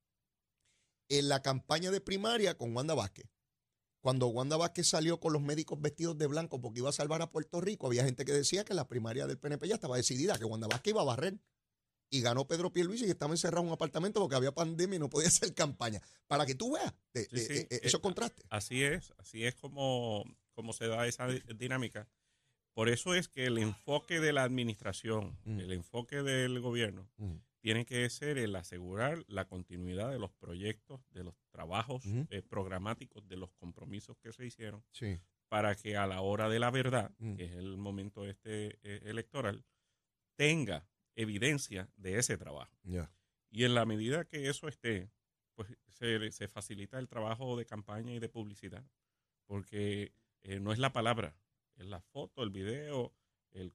en 1.08 1.28
la 1.28 1.40
campaña 1.40 1.90
de 1.90 2.00
primaria 2.00 2.56
con 2.58 2.76
Wanda 2.76 2.94
Vázquez. 2.94 3.26
Cuando 4.00 4.28
Wanda 4.28 4.56
Vázquez 4.56 4.86
salió 4.88 5.18
con 5.20 5.32
los 5.32 5.42
médicos 5.42 5.80
vestidos 5.80 6.16
de 6.18 6.26
blanco 6.26 6.60
porque 6.60 6.78
iba 6.80 6.88
a 6.88 6.92
salvar 6.92 7.20
a 7.22 7.30
Puerto 7.30 7.60
Rico, 7.60 7.86
había 7.88 8.04
gente 8.04 8.24
que 8.24 8.32
decía 8.32 8.64
que 8.64 8.72
la 8.74 8.86
primaria 8.88 9.26
del 9.26 9.38
PNP 9.38 9.66
ya 9.68 9.74
estaba 9.74 9.96
decidida, 9.96 10.38
que 10.38 10.44
Wanda 10.44 10.68
Vázquez 10.68 10.92
iba 10.92 11.02
a 11.02 11.04
barrer. 11.04 11.38
Y 12.10 12.22
ganó 12.22 12.46
Pedro 12.46 12.72
Pierluisi 12.72 13.04
y 13.04 13.10
estaba 13.10 13.32
encerrado 13.34 13.62
en 13.62 13.66
un 13.68 13.74
apartamento 13.74 14.18
porque 14.20 14.36
había 14.36 14.52
pandemia 14.54 14.96
y 14.96 14.98
no 14.98 15.10
podía 15.10 15.28
hacer 15.28 15.52
campaña. 15.54 16.00
Para 16.26 16.46
que 16.46 16.54
tú 16.54 16.72
veas 16.72 16.94
de- 17.12 17.24
Sí, 17.24 17.36
de- 17.36 17.40
sí. 17.46 17.52
de- 17.54 17.60
Eh, 17.70 17.80
esos 17.82 18.00
contrastes. 18.00 18.46
Así 18.48 18.82
es, 18.82 19.12
así 19.18 19.44
es 19.44 19.54
como, 19.56 20.24
como 20.54 20.72
se 20.72 20.86
da 20.86 21.06
esa 21.06 21.26
di- 21.26 21.42
dinámica. 21.56 22.08
Por 22.72 22.88
eso 22.88 23.14
es 23.14 23.28
que 23.28 23.46
el 23.46 23.58
enfoque 23.58 24.20
de 24.20 24.32
la 24.32 24.44
administración, 24.44 25.36
Mm. 25.44 25.58
el 25.60 25.72
enfoque 25.72 26.22
del 26.22 26.60
gobierno, 26.60 27.10
Mm. 27.18 27.34
Tiene 27.60 27.84
que 27.84 28.08
ser 28.10 28.38
el 28.38 28.54
asegurar 28.56 29.24
la 29.26 29.46
continuidad 29.46 30.10
de 30.10 30.18
los 30.18 30.32
proyectos, 30.32 31.00
de 31.10 31.24
los 31.24 31.34
trabajos 31.50 32.04
eh, 32.30 32.42
programáticos, 32.42 33.26
de 33.28 33.36
los 33.36 33.52
compromisos 33.54 34.16
que 34.18 34.32
se 34.32 34.46
hicieron, 34.46 34.84
Sí. 34.92 35.20
para 35.48 35.74
que 35.74 35.96
a 35.96 36.06
la 36.06 36.20
hora 36.20 36.48
de 36.48 36.58
la 36.60 36.70
verdad, 36.70 37.10
Mm. 37.18 37.34
que 37.36 37.44
es 37.44 37.52
el 37.52 37.76
momento 37.76 38.24
este 38.26 38.78
eh, 38.82 39.00
electoral, 39.04 39.64
tenga 40.36 40.88
evidencia 41.16 41.88
de 41.96 42.18
ese 42.18 42.36
trabajo. 42.38 42.76
Y 43.50 43.64
en 43.64 43.74
la 43.74 43.84
medida 43.86 44.24
que 44.24 44.48
eso 44.48 44.68
esté, 44.68 45.10
pues 45.54 45.68
se, 45.88 46.30
se 46.30 46.46
facilita 46.48 46.98
el 46.98 47.08
trabajo 47.08 47.56
de 47.56 47.66
campaña 47.66 48.12
y 48.14 48.20
de 48.20 48.28
publicidad, 48.28 48.84
porque 49.46 50.12
eh, 50.42 50.60
no 50.60 50.72
es 50.72 50.78
la 50.78 50.92
palabra, 50.92 51.34
es 51.76 51.86
la 51.86 52.00
foto, 52.00 52.42
el 52.44 52.50
video, 52.50 53.12
el, 53.50 53.72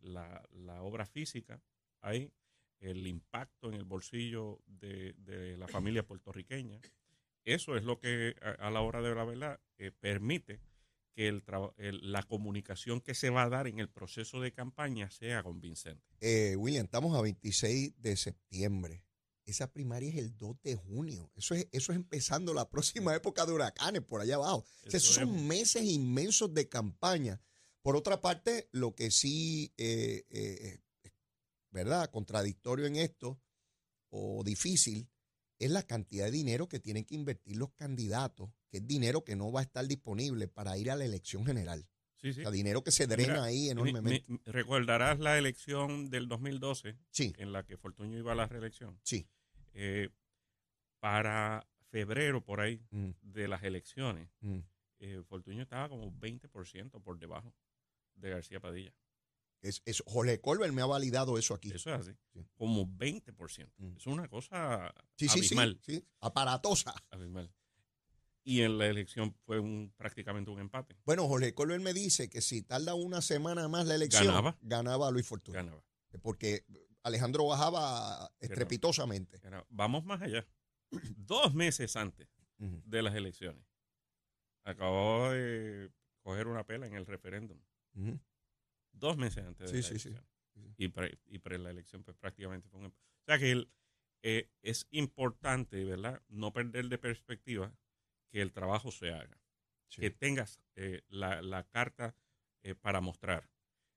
la, 0.00 0.42
la 0.50 0.82
obra 0.82 1.06
física, 1.06 1.62
ahí, 2.00 2.32
el 2.82 3.06
impacto 3.06 3.68
en 3.68 3.74
el 3.74 3.84
bolsillo 3.84 4.60
de, 4.66 5.14
de 5.18 5.56
la 5.56 5.66
familia 5.68 6.06
puertorriqueña. 6.06 6.80
Eso 7.44 7.76
es 7.76 7.84
lo 7.84 7.98
que 7.98 8.34
a, 8.42 8.66
a 8.68 8.70
la 8.70 8.80
hora 8.82 9.00
de 9.02 9.14
la 9.14 9.24
verdad 9.24 9.60
eh, 9.78 9.90
permite 9.90 10.60
que 11.14 11.28
el 11.28 11.42
la 12.12 12.22
comunicación 12.22 13.00
que 13.00 13.14
se 13.14 13.28
va 13.30 13.42
a 13.42 13.48
dar 13.48 13.66
en 13.66 13.78
el 13.80 13.88
proceso 13.88 14.40
de 14.40 14.52
campaña 14.52 15.10
sea 15.10 15.42
convincente. 15.42 16.02
Eh, 16.20 16.56
William, 16.56 16.84
estamos 16.86 17.16
a 17.16 17.20
26 17.22 18.00
de 18.00 18.16
septiembre. 18.16 19.04
Esa 19.44 19.72
primaria 19.72 20.08
es 20.08 20.16
el 20.16 20.36
2 20.38 20.56
de 20.62 20.76
junio. 20.76 21.30
Eso 21.34 21.54
es, 21.54 21.68
eso 21.72 21.92
es 21.92 21.96
empezando 21.96 22.54
la 22.54 22.70
próxima 22.70 23.14
época 23.14 23.44
de 23.44 23.52
huracanes 23.52 24.02
por 24.02 24.20
allá 24.20 24.36
abajo. 24.36 24.58
O 24.58 24.90
sea, 24.90 24.98
esos 24.98 25.10
Eso 25.10 25.20
es- 25.22 25.26
son 25.28 25.46
meses 25.48 25.82
inmensos 25.82 26.54
de 26.54 26.68
campaña. 26.68 27.40
Por 27.82 27.96
otra 27.96 28.20
parte, 28.20 28.68
lo 28.70 28.94
que 28.94 29.10
sí, 29.10 29.74
eh, 29.76 30.24
eh, 30.30 30.58
eh, 30.60 30.78
¿verdad? 31.72 32.10
Contradictorio 32.10 32.86
en 32.86 32.96
esto 32.96 33.40
o 34.10 34.42
difícil 34.44 35.08
es 35.58 35.70
la 35.70 35.82
cantidad 35.82 36.26
de 36.26 36.30
dinero 36.32 36.68
que 36.68 36.78
tienen 36.80 37.04
que 37.04 37.14
invertir 37.14 37.56
los 37.56 37.72
candidatos, 37.72 38.50
que 38.68 38.78
es 38.78 38.86
dinero 38.86 39.24
que 39.24 39.36
no 39.36 39.50
va 39.52 39.60
a 39.60 39.62
estar 39.64 39.86
disponible 39.86 40.48
para 40.48 40.76
ir 40.78 40.90
a 40.90 40.96
la 40.96 41.04
elección 41.04 41.44
general. 41.46 41.86
Sí, 42.16 42.30
O 42.30 42.32
sí. 42.34 42.42
sea, 42.42 42.50
dinero 42.52 42.84
que 42.84 42.90
se 42.92 43.06
drena 43.06 43.32
Mira, 43.32 43.44
ahí 43.44 43.62
Mi- 43.62 43.68
enormemente. 43.70 44.24
mi- 44.28 44.38
recordarás 44.46 45.18
la 45.18 45.38
elección 45.38 46.08
del 46.10 46.28
2012 46.28 46.96
sí, 47.10 47.32
en 47.36 47.52
la 47.52 47.64
que 47.64 47.76
Fortuño 47.76 48.16
iba 48.18 48.32
a 48.32 48.36
la 48.36 48.46
reelección. 48.46 49.00
sí. 49.02 49.26
Eh, 49.74 50.10
para 51.00 51.66
febrero, 51.90 52.44
por 52.44 52.60
ahí, 52.60 52.80
Mm, 52.90 53.10
de 53.22 53.48
las 53.48 53.62
elecciones, 53.62 54.28
mm. 54.40 54.58
eh, 55.00 55.22
Fortuño 55.26 55.62
estaba 55.62 55.88
como 55.88 56.10
20% 56.12 57.00
por 57.02 57.18
debajo 57.18 57.54
de 58.14 58.30
García 58.30 58.60
Padilla. 58.60 58.92
Es, 59.62 59.80
es, 59.84 60.02
Jorge 60.06 60.40
Colbert 60.40 60.72
me 60.74 60.82
ha 60.82 60.86
validado 60.86 61.38
eso 61.38 61.54
aquí. 61.54 61.70
Eso 61.72 61.94
es 61.94 62.00
así. 62.00 62.12
Sí. 62.32 62.44
Como 62.56 62.84
20%. 62.86 63.70
Mm. 63.78 63.96
Es 63.96 64.06
una 64.06 64.28
cosa 64.28 64.92
sí, 65.16 65.28
abismal. 65.30 65.78
sí. 65.82 66.04
Aparatosa. 66.20 66.92
abismal. 67.10 67.50
Y 68.44 68.62
en 68.62 68.76
la 68.76 68.88
elección 68.88 69.32
fue 69.46 69.60
un, 69.60 69.94
prácticamente 69.96 70.50
un 70.50 70.58
empate. 70.58 70.96
Bueno, 71.04 71.28
Jorge 71.28 71.54
Colbert 71.54 71.80
me 71.80 71.92
dice 71.92 72.28
que 72.28 72.40
si 72.40 72.62
tarda 72.62 72.94
una 72.94 73.22
semana 73.22 73.68
más 73.68 73.86
la 73.86 73.94
elección, 73.94 74.26
Ganaba. 74.26 74.58
ganaba 74.62 75.10
Luis 75.12 75.26
Fortuna. 75.26 75.58
Ganaba. 75.58 75.84
Porque 76.22 76.64
Alejandro 77.04 77.46
bajaba 77.46 78.32
estrepitosamente. 78.40 79.38
Ganaba. 79.38 79.64
Vamos 79.70 80.04
más 80.04 80.20
allá. 80.22 80.44
Dos 81.16 81.54
meses 81.54 81.94
antes 81.94 82.28
de 82.58 83.02
las 83.02 83.14
elecciones, 83.14 83.64
acababa 84.64 85.32
de 85.32 85.90
coger 86.20 86.46
una 86.46 86.64
pela 86.64 86.86
en 86.86 86.94
el 86.94 87.06
referéndum. 87.06 87.58
ujú. 87.94 88.20
Dos 89.02 89.16
meses 89.16 89.44
antes 89.44 89.70
de 89.70 89.82
Sí, 89.82 89.82
la 89.82 89.88
sí, 89.88 89.98
sí. 89.98 90.08
elección. 90.10 90.74
Y, 90.76 90.86
pre, 90.88 91.18
y 91.26 91.38
pre 91.40 91.58
la 91.58 91.70
elección, 91.70 92.04
pues 92.04 92.16
prácticamente 92.16 92.68
fue 92.68 92.78
un 92.78 92.84
empate. 92.86 93.04
O 93.20 93.24
sea 93.26 93.38
que 93.40 93.50
el, 93.50 93.68
eh, 94.22 94.48
es 94.62 94.86
importante, 94.92 95.82
¿verdad? 95.84 96.22
No 96.28 96.52
perder 96.52 96.88
de 96.88 96.98
perspectiva 96.98 97.74
que 98.30 98.40
el 98.42 98.52
trabajo 98.52 98.92
se 98.92 99.10
haga. 99.10 99.40
Que 99.90 100.10
tengas 100.10 100.60
eh, 100.76 101.02
la, 101.08 101.42
la 101.42 101.64
carta 101.68 102.14
eh, 102.62 102.76
para 102.76 103.00
mostrar. 103.00 103.50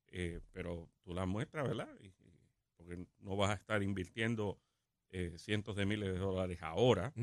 Eh, 0.07 0.41
pero 0.51 0.89
tú 1.03 1.13
la 1.13 1.27
muestras, 1.27 1.67
¿verdad? 1.67 1.95
Y- 2.01 2.07
y- 2.07 2.39
porque 2.75 3.07
no 3.19 3.35
vas 3.35 3.51
a 3.51 3.53
estar 3.53 3.83
invirtiendo 3.83 4.59
eh, 5.09 5.37
cientos 5.37 5.75
de 5.75 5.85
miles 5.85 6.11
de 6.13 6.17
dólares 6.19 6.57
ahora, 6.61 7.13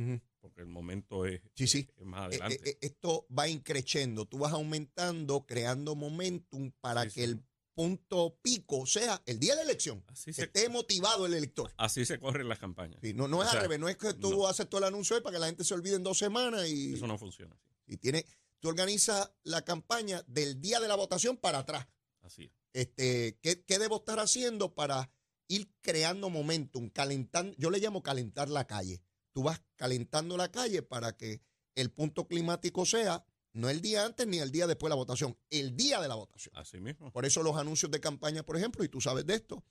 porque 0.41 0.61
el 0.61 0.69
momento 0.69 1.27
es, 1.27 1.43
Sí, 1.55 1.67
sí. 1.67 1.89
es 1.97 2.05
más 2.07 2.21
Eh, 2.33 2.37
adelante. 2.37 2.71
eh, 2.71 2.79
esto 2.81 3.27
va 3.37 3.49
increciendo. 3.49 4.25
Tú 4.25 4.39
vas 4.39 4.53
aumentando, 4.53 5.45
creando 5.47 5.95
momentum 5.97 6.71
para 6.81 7.05
Sí, 7.05 7.11
que 7.17 7.25
el 7.25 7.43
punto 7.75 8.39
pico 8.43 8.87
sea 8.87 9.23
el 9.27 9.39
día 9.39 9.53
de 9.53 9.57
la 9.57 9.71
elección. 9.71 10.05
así, 10.09 10.33
se, 10.33 10.45
esté 10.45 10.69
motivado 10.69 11.27
el 11.27 11.35
elector. 11.35 11.73
así 11.77 12.05
se 12.05 12.19
corren 12.19 12.49
las 12.49 12.59
campañas. 12.59 13.01
Sí, 13.03 13.15
no, 13.15 13.29
no 13.29 13.39
O 13.39 13.43
es 13.43 13.51
sea, 13.51 13.59
al 13.61 13.65
revés, 13.65 13.81
no 13.81 13.89
es 13.89 13.97
que 13.97 14.15
tú 14.15 14.31
no. 14.31 14.47
haces 14.47 14.69
todo 14.69 14.79
el 14.79 14.85
anuncio 14.87 15.17
hoy 15.17 15.23
para 15.23 15.35
que 15.35 15.41
la 15.41 15.47
gente 15.47 15.65
se 15.65 15.75
olvide 15.75 15.97
en 15.97 16.03
dos 16.03 16.19
semanas 16.19 16.69
y, 16.69 16.95
Eso 16.95 17.07
no 17.07 17.19
funciona 17.19 17.55
así. 17.55 17.69
y 17.87 17.97
tiene, 17.97 18.27
tú 18.61 18.69
organizas 18.69 19.31
la 19.45 19.63
campaña 19.65 20.23
del 20.27 20.61
día 20.61 20.81
de 20.81 20.89
la 20.89 20.95
votación 20.97 21.37
para 21.37 21.59
atrás. 21.59 21.89
Así 22.23 22.45
es. 22.45 22.51
Este, 22.75 23.39
¿qué, 23.43 23.63
qué 23.65 23.79
debo 23.79 23.97
estar 23.97 24.19
haciendo 24.19 24.75
para 24.75 25.11
ir 25.49 25.71
creando 25.83 26.31
momentum, 26.31 26.89
calentando? 26.89 27.55
Yo 27.59 27.71
le 27.71 27.79
llamo 27.79 28.03
calentar 28.03 28.49
la 28.49 28.67
calle. 28.67 29.03
Tú 29.33 29.43
vas 29.43 29.63
calentando 29.77 30.37
la 30.37 30.51
calle 30.51 30.83
para 30.83 31.17
que 31.17 31.43
el 31.75 31.91
punto 31.91 32.27
climático 32.29 32.85
sea 32.87 33.25
no 33.55 33.69
el 33.71 33.81
día 33.81 34.05
antes 34.05 34.27
ni 34.27 34.39
el 34.39 34.51
día 34.51 34.67
después 34.67 34.89
de 34.89 34.91
la 34.91 34.97
votación, 34.97 35.37
el 35.51 35.77
día 35.77 36.01
de 36.01 36.09
la 36.09 36.15
votación. 36.15 36.55
Así 36.57 36.81
mismo. 36.81 37.11
Por 37.13 37.25
eso 37.27 37.43
los 37.43 37.57
anuncios 37.57 37.91
de 37.91 38.01
campaña, 38.01 38.43
por 38.43 38.57
ejemplo, 38.57 38.83
y 38.85 38.89
tú 38.89 39.01
sabes 39.01 39.27
de 39.27 39.35
esto, 39.35 39.65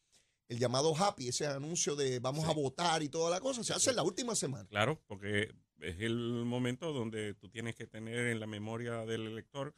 el 0.47 0.59
llamado 0.59 0.95
happy, 0.95 1.29
ese 1.29 1.47
anuncio 1.47 1.95
de 1.95 2.19
vamos 2.19 2.43
Sí. 2.45 2.51
a 2.51 2.53
votar 2.53 3.01
y 3.03 3.09
toda 3.09 3.29
la 3.29 3.39
cosa, 3.39 3.63
se 3.63 3.73
hace 3.73 3.89
en 3.91 3.95
la 3.95 4.03
última 4.03 4.35
semana. 4.35 4.67
Claro, 4.69 5.01
porque 5.07 5.53
es 5.79 6.00
el 6.01 6.43
momento 6.45 6.91
donde 6.93 7.33
tú 7.33 7.50
tienes 7.50 7.75
que 7.75 7.88
tener 7.88 8.27
en 8.27 8.39
la 8.39 8.47
memoria 8.47 9.05
del 9.05 9.27
elector 9.27 9.73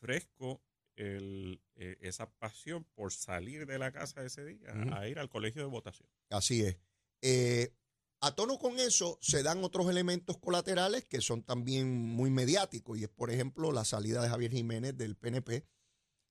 fresco 0.00 0.62
el, 0.96 1.60
eh, 1.74 1.96
esa 2.00 2.30
pasión 2.38 2.84
por 2.94 3.12
salir 3.12 3.66
de 3.66 3.78
la 3.78 3.92
casa 3.92 4.24
ese 4.24 4.44
día 4.46 4.72
a 4.92 5.06
ir 5.08 5.18
al 5.18 5.28
colegio 5.28 5.60
de 5.62 5.68
votación. 5.68 6.08
Así 6.30 6.62
es. 6.62 6.78
Eh, 7.20 7.74
a 8.20 8.34
tono 8.34 8.58
con 8.58 8.78
eso 8.78 9.18
se 9.20 9.42
dan 9.42 9.62
otros 9.62 9.88
elementos 9.90 10.38
colaterales 10.38 11.04
que 11.04 11.20
son 11.20 11.42
también 11.42 11.92
muy 11.92 12.30
mediáticos 12.30 12.98
y 12.98 13.04
es, 13.04 13.08
por 13.10 13.30
ejemplo, 13.30 13.72
la 13.72 13.84
salida 13.84 14.22
de 14.22 14.28
Javier 14.28 14.52
Jiménez 14.52 14.96
del 14.96 15.16
PNP. 15.16 15.66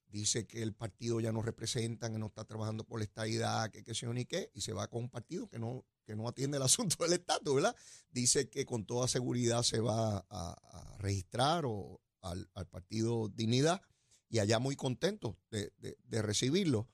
Dice 0.07 0.47
que 0.47 0.61
el 0.61 0.73
partido 0.73 1.19
ya 1.19 1.31
no 1.31 1.41
representa, 1.41 2.09
que 2.11 2.17
no 2.17 2.27
está 2.27 2.45
trabajando 2.45 2.85
por 2.85 2.99
la 2.99 3.05
estadidad, 3.05 3.69
que 3.69 3.83
qué 3.83 3.93
sé 3.93 4.05
yo 4.05 4.13
ni 4.13 4.25
qué, 4.25 4.49
y 4.53 4.61
se 4.61 4.71
va 4.71 4.87
con 4.87 5.03
un 5.03 5.09
partido 5.09 5.47
que 5.49 5.59
no, 5.59 5.85
que 6.05 6.15
no 6.15 6.27
atiende 6.27 6.57
el 6.57 6.63
asunto 6.63 7.03
del 7.03 7.13
estatus, 7.13 7.55
¿verdad? 7.55 7.75
Dice 8.09 8.49
que 8.49 8.65
con 8.65 8.85
toda 8.85 9.07
seguridad 9.07 9.63
se 9.63 9.79
va 9.79 10.25
a, 10.29 10.97
registrar 10.99 11.65
o 11.65 12.01
al, 12.21 12.49
al 12.53 12.67
partido 12.67 13.27
Dignidad 13.29 13.81
y 14.29 14.39
allá 14.39 14.57
muy 14.59 14.75
contento 14.75 15.37
de, 15.51 15.71
de- 15.77 15.97
de 16.03 16.21
recibirlo. 16.21 16.87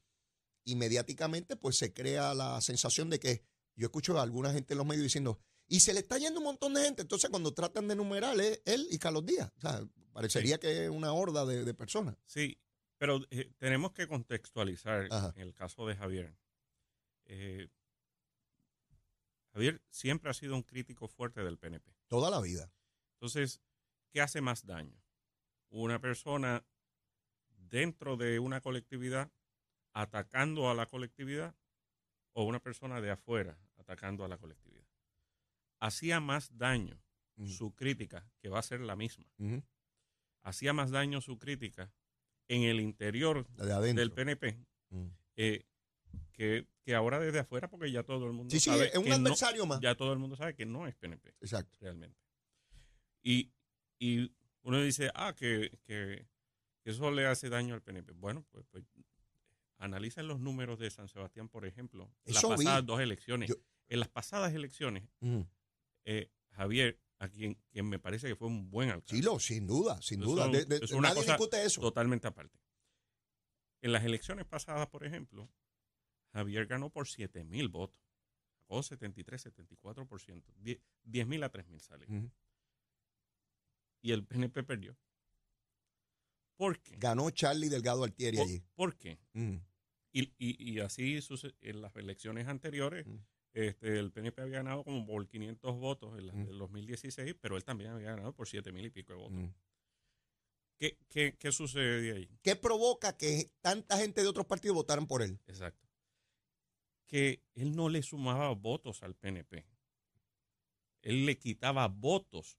Y 0.63 0.75
mediáticamente 0.75 1.55
pues 1.55 1.77
se 1.77 1.93
crea 1.93 2.33
la 2.33 2.59
sensación 2.61 3.09
de 3.09 3.19
que 3.19 3.43
yo 3.81 3.87
escucho 3.87 4.17
a 4.17 4.21
alguna 4.21 4.53
gente 4.53 4.75
en 4.75 4.77
los 4.77 4.85
medios 4.85 5.03
diciendo, 5.03 5.39
y 5.67 5.79
se 5.79 5.93
le 5.93 6.01
está 6.01 6.19
yendo 6.19 6.39
un 6.39 6.45
montón 6.45 6.75
de 6.75 6.83
gente, 6.83 7.01
entonces 7.01 7.29
cuando 7.31 7.51
tratan 7.53 7.87
de 7.87 7.93
enumerar 7.93 8.39
es 8.39 8.61
él 8.65 8.87
y 8.91 8.99
Carlos 8.99 9.25
Díaz. 9.25 9.51
O 9.57 9.61
sea, 9.61 9.83
parecería 10.13 10.59
que 10.59 10.85
es 10.85 10.89
una 10.91 11.13
horda 11.13 11.45
de, 11.45 11.63
de 11.65 11.73
personas. 11.73 12.15
Sí, 12.27 12.59
Pero 12.99 13.21
eh, 13.31 13.51
tenemos 13.57 13.91
que 13.91 14.07
contextualizar 14.07 15.07
Ajá. 15.09 15.33
en 15.35 15.41
el 15.41 15.55
caso 15.55 15.87
de 15.87 15.95
Javier. 15.95 16.37
Eh, 17.25 17.69
Javier 19.53 19.81
siempre 19.89 20.29
ha 20.29 20.33
sido 20.35 20.55
un 20.55 20.61
crítico 20.61 21.07
fuerte 21.07 21.41
del 21.43 21.57
PNP. 21.57 21.91
Toda 22.07 22.29
la 22.29 22.39
vida. 22.39 22.71
Entonces, 23.13 23.61
¿qué 24.11 24.21
hace 24.21 24.41
más 24.41 24.67
daño? 24.67 25.01
Una 25.69 25.99
persona 25.99 26.63
dentro 27.47 28.15
de 28.15 28.37
una 28.37 28.61
colectividad 28.61 29.31
atacando 29.93 30.69
a 30.69 30.75
la 30.75 30.85
colectividad 30.85 31.55
o 32.33 32.43
una 32.43 32.59
persona 32.59 33.01
de 33.01 33.09
afuera 33.09 33.57
atacando 33.81 34.23
a 34.23 34.27
la 34.27 34.37
colectividad. 34.37 34.85
Hacía 35.79 36.19
más 36.19 36.57
daño 36.57 37.01
su 37.45 37.73
crítica, 37.75 38.29
que 38.39 38.49
va 38.49 38.59
a 38.59 38.63
ser 38.63 38.81
la 38.81 38.95
misma. 38.95 39.25
Hacía 40.43 40.73
más 40.73 40.91
daño 40.91 41.21
su 41.21 41.37
crítica 41.37 41.91
en 42.47 42.63
el 42.63 42.79
interior 42.79 43.47
de 43.55 43.93
del 43.93 44.11
PNP 44.11 44.57
eh, 45.37 45.65
que, 46.33 46.67
que 46.83 46.95
ahora 46.95 47.19
desde 47.19 47.39
afuera, 47.39 47.69
porque 47.69 47.91
ya 47.91 48.03
todo 48.03 48.25
el 48.27 48.33
mundo 48.33 48.51
Sí, 48.51 48.59
sí, 48.59 48.69
sabe 48.69 48.87
es 48.89 48.97
un 48.97 49.03
que 49.03 49.09
no- 49.11 49.15
adversario 49.15 49.65
más. 49.65 49.79
ya 49.79 49.95
todo 49.95 50.13
el 50.13 50.19
mundo 50.19 50.35
sabe 50.35 50.53
que 50.55 50.65
no 50.65 50.87
es 50.87 50.95
PNP 50.95 51.29
Exacto. 51.39 51.77
realmente. 51.79 52.17
Y, 53.23 53.51
y 53.99 54.33
uno 54.63 54.81
dice, 54.81 55.11
ah, 55.15 55.33
que, 55.35 55.79
que, 55.85 56.27
que 56.83 56.89
eso 56.91 57.09
le 57.11 57.25
hace 57.27 57.49
daño 57.49 57.73
al 57.75 57.81
PNP. 57.81 58.11
Bueno, 58.13 58.45
pues, 58.51 58.65
pues 58.71 58.83
analicen 59.77 60.27
los 60.27 60.39
números 60.39 60.77
de 60.79 60.89
San 60.91 61.07
Sebastián, 61.07 61.49
por 61.49 61.65
ejemplo, 61.65 62.11
las 62.25 62.41
vi. 62.43 62.49
pasadas 62.49 62.85
dos 62.85 62.99
elecciones. 62.99 63.49
Yo- 63.49 63.55
En 63.91 63.99
las 63.99 64.07
pasadas 64.09 64.53
elecciones, 64.53 65.03
eh, 66.05 66.31
Javier, 66.51 66.97
a 67.19 67.27
quien, 67.27 67.55
quien 67.71 67.87
me 67.89 67.99
parece 67.99 68.27
que 68.27 68.35
fue 68.37 68.47
un 68.47 68.69
buen 68.71 68.89
alcalde. 68.89 69.17
Sí, 69.17 69.21
lo, 69.21 69.37
sin 69.39 69.67
duda, 69.67 70.01
sin 70.01 70.21
duda. 70.21 70.45
es- 70.45 70.51
De- 70.67 70.79
de- 70.79 70.85
es 70.85 70.91
una 70.91 71.09
nadie 71.09 71.21
cosa 71.21 71.33
discute 71.33 71.63
eso. 71.65 71.81
Totalmente 71.81 72.25
aparte. 72.27 72.57
En 73.81 73.91
las 73.91 74.03
elecciones 74.05 74.45
pasadas, 74.45 74.87
por 74.87 75.05
ejemplo, 75.05 75.51
Javier 76.31 76.67
ganó 76.67 76.89
por 76.89 77.07
7 77.07 77.43
mil 77.43 77.67
votos. 77.67 77.99
Sacó 78.59 78.81
73, 78.81 79.41
74%. 79.41 80.53
10 81.03 81.27
mil 81.27 81.43
a 81.43 81.49
3 81.49 81.67
mil 81.67 81.81
sale. 81.81 82.05
Ujú. 82.07 82.31
Y 84.01 84.13
el 84.13 84.25
PNP 84.25 84.63
perdió. 84.63 84.97
¿Por 86.55 86.79
qué? 86.79 86.95
Ganó 86.97 87.29
Charlie 87.31 87.69
Delgado 87.69 88.03
Altieri 88.05 88.37
¿Por, 88.37 88.47
allí. 88.47 88.63
por 88.75 88.97
qué? 88.97 89.19
Y, 90.13 90.33
y- 90.37 90.71
y 90.73 90.79
así 90.79 91.19
en 91.61 91.81
las 91.81 91.95
elecciones 91.95 92.47
anteriores, 92.47 93.05
Mm. 93.07 93.17
Este, 93.53 93.99
el 93.99 94.11
PNP 94.11 94.41
había 94.41 94.57
ganado 94.57 94.83
como 94.83 95.05
por 95.05 95.27
500 95.27 95.75
votos 95.77 96.17
en 96.17 96.27
las 96.27 96.35
Mm. 96.35 96.45
del 96.45 96.57
2016, 96.57 97.35
pero 97.39 97.57
él 97.57 97.63
también 97.63 97.91
había 97.91 98.11
ganado 98.11 98.33
por 98.33 98.47
7 98.47 98.71
mil 98.71 98.85
y 98.85 98.89
pico 98.89 99.13
de 99.13 99.19
votos. 99.19 99.37
Ujú. 99.37 99.53
¿Qué, 100.77 100.97
qué, 101.09 101.35
qué 101.37 101.51
sucede 101.51 102.13
ahí? 102.13 102.29
¿Qué 102.41 102.55
provoca 102.55 103.15
que 103.15 103.51
tanta 103.61 103.97
gente 103.97 104.21
de 104.21 104.27
otros 104.27 104.47
partidos 104.47 104.75
votaran 104.75 105.05
por 105.05 105.21
él? 105.21 105.39
Exacto. 105.47 105.87
Que 107.07 107.43
él 107.53 107.75
no 107.75 107.89
le 107.89 108.01
sumaba 108.01 108.49
votos 108.55 109.03
al 109.03 109.15
PNP. 109.15 109.65
Él 111.03 111.25
le 111.25 111.37
quitaba 111.37 111.87
votos 111.87 112.57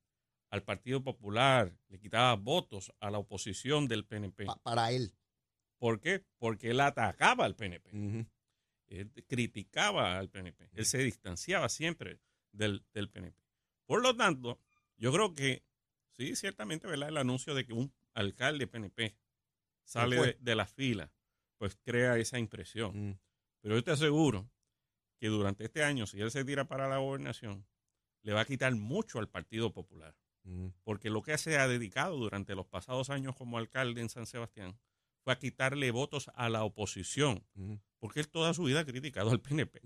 al 0.50 0.62
Partido 0.62 1.02
Popular, 1.02 1.74
le 1.88 1.98
quitaba 1.98 2.34
votos 2.36 2.92
a 3.00 3.10
la 3.10 3.18
oposición 3.18 3.88
del 3.88 4.04
PNP. 4.04 4.44
Pa- 4.44 4.56
para 4.62 4.92
él. 4.92 5.14
¿Por 5.78 6.00
qué? 6.00 6.24
Porque 6.38 6.70
él 6.70 6.80
atacaba 6.80 7.44
al 7.46 7.56
PNP. 7.56 7.90
Ujú. 7.96 8.26
Él 9.00 9.12
criticaba 9.26 10.18
al 10.18 10.28
PNP. 10.28 10.70
Él 10.72 10.84
se 10.84 10.98
distanciaba 10.98 11.68
siempre 11.68 12.20
del, 12.52 12.84
del 12.92 13.08
PNP. 13.08 13.42
Por 13.86 14.02
lo 14.02 14.16
tanto, 14.16 14.60
yo 14.96 15.12
creo 15.12 15.34
que 15.34 15.64
sí, 16.10 16.36
ciertamente, 16.36 16.86
¿verdad? 16.86 17.08
El 17.08 17.16
anuncio 17.16 17.54
de 17.54 17.64
que 17.64 17.72
un 17.72 17.92
alcalde 18.14 18.66
PNP 18.66 19.16
sale 19.84 20.16
de, 20.16 20.36
de 20.40 20.54
la 20.54 20.66
fila, 20.66 21.12
pues 21.58 21.76
crea 21.82 22.18
esa 22.18 22.38
impresión. 22.38 23.10
Ujú. 23.10 23.18
Pero 23.60 23.76
yo 23.76 23.84
te 23.84 23.92
aseguro 23.92 24.50
que 25.18 25.28
durante 25.28 25.64
este 25.64 25.84
año, 25.84 26.06
si 26.06 26.20
él 26.20 26.30
se 26.30 26.44
tira 26.44 26.66
para 26.66 26.88
la 26.88 26.98
gobernación, 26.98 27.66
le 28.22 28.32
va 28.32 28.42
a 28.42 28.44
quitar 28.44 28.74
mucho 28.74 29.18
al 29.18 29.28
Partido 29.28 29.72
Popular. 29.72 30.16
Ujú. 30.44 30.72
Porque 30.82 31.10
lo 31.10 31.22
que 31.22 31.38
se 31.38 31.58
ha 31.58 31.68
dedicado 31.68 32.16
durante 32.16 32.54
los 32.54 32.66
pasados 32.66 33.10
años 33.10 33.36
como 33.36 33.58
alcalde 33.58 34.00
en 34.00 34.08
San 34.08 34.26
Sebastián 34.26 34.78
fue 35.24 35.32
a 35.32 35.38
quitarle 35.38 35.90
votos 35.90 36.30
a 36.34 36.48
la 36.48 36.64
oposición. 36.64 37.46
Porque 37.98 38.20
él 38.20 38.28
toda 38.28 38.52
su 38.54 38.64
vida 38.64 38.80
ha 38.80 38.84
criticado 38.84 39.30
al 39.30 39.40
PNP. 39.40 39.80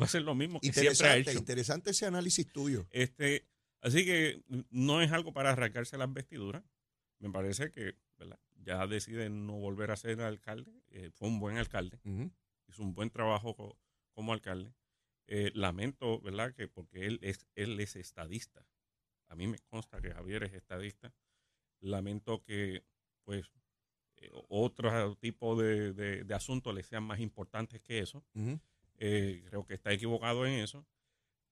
Va 0.00 0.04
a 0.06 0.08
ser 0.08 0.22
lo 0.22 0.34
mismo 0.34 0.60
que 0.60 0.72
siempre 0.72 0.88
ha 0.88 0.92
Interesante, 0.92 1.30
hecho. 1.30 1.38
interesante 1.38 1.90
ese 1.90 2.06
análisis 2.06 2.46
tuyo. 2.50 2.86
Este, 2.90 3.46
así 3.80 4.04
que 4.04 4.42
no 4.70 5.02
es 5.02 5.12
algo 5.12 5.32
para 5.32 5.50
arrancarse 5.50 5.98
las 5.98 6.12
vestiduras. 6.12 6.64
Me 7.18 7.30
parece 7.30 7.70
que 7.70 7.96
¿verdad? 8.18 8.38
ya 8.56 8.86
decide 8.86 9.28
no 9.28 9.54
volver 9.58 9.90
a 9.90 9.96
ser 9.96 10.20
alcalde. 10.22 10.72
Eh, 10.90 11.10
fue 11.12 11.28
un 11.28 11.38
buen 11.40 11.56
alcalde. 11.58 12.00
Hizo 12.68 12.82
un 12.82 12.94
buen 12.94 13.10
trabajo 13.10 13.54
co- 13.54 13.78
como 14.12 14.32
alcalde. 14.32 14.72
Eh, 15.28 15.50
lamento, 15.54 16.20
¿verdad? 16.20 16.54
Que 16.54 16.68
porque 16.68 17.06
él 17.06 17.18
es, 17.22 17.46
él 17.54 17.78
es 17.80 17.96
estadista. 17.96 18.66
A 19.28 19.34
mí 19.36 19.46
me 19.46 19.58
consta 19.58 20.00
que 20.00 20.12
Javier 20.12 20.42
es 20.44 20.52
estadista. 20.54 21.14
Lamento 21.80 22.42
que, 22.42 22.84
pues, 23.24 23.46
eh, 24.22 24.30
otro 24.48 25.16
tipo 25.16 25.56
de, 25.60 25.92
de- 25.92 26.24
de 26.24 26.34
asuntos 26.34 26.74
le 26.74 26.82
sean 26.82 27.02
más 27.04 27.20
importantes 27.20 27.80
que 27.80 27.98
eso. 27.98 28.24
Eh, 28.98 29.42
creo 29.48 29.64
que 29.66 29.74
está 29.74 29.92
equivocado 29.92 30.46
en 30.46 30.54
eso. 30.60 30.86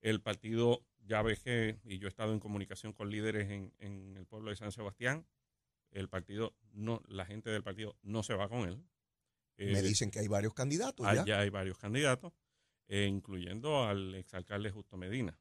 El 0.01 0.21
partido, 0.21 0.85
ya 1.05 1.21
ves 1.21 1.39
que, 1.39 1.79
y 1.83 1.97
yo 1.99 2.07
he 2.07 2.09
estado 2.09 2.33
en 2.33 2.39
comunicación 2.39 2.93
con 2.93 3.09
líderes 3.11 3.49
en, 3.49 3.73
en 3.79 4.15
el 4.17 4.25
pueblo 4.25 4.49
de 4.49 4.55
San 4.55 4.71
Sebastián, 4.71 5.25
el 5.91 6.07
partido, 6.07 6.55
no, 6.71 7.01
la 7.07 7.25
gente 7.25 7.49
del 7.49 7.63
partido 7.63 7.97
no 8.01 8.23
se 8.23 8.33
va 8.33 8.47
con 8.49 8.67
él. 8.67 8.77
Me 9.57 9.79
Eh, 9.79 9.81
dicen 9.81 10.09
que 10.09 10.19
hay 10.19 10.27
varios 10.27 10.53
candidatos 10.53 11.05
Ah, 11.05 11.13
ya. 11.15 11.25
ya 11.25 11.39
hay 11.41 11.49
varios 11.49 11.77
candidatos, 11.77 12.33
eh, 12.87 13.05
incluyendo 13.05 13.83
al 13.83 14.15
exalcalde 14.15 14.71
Justo 14.71 14.97
Medina. 14.97 15.37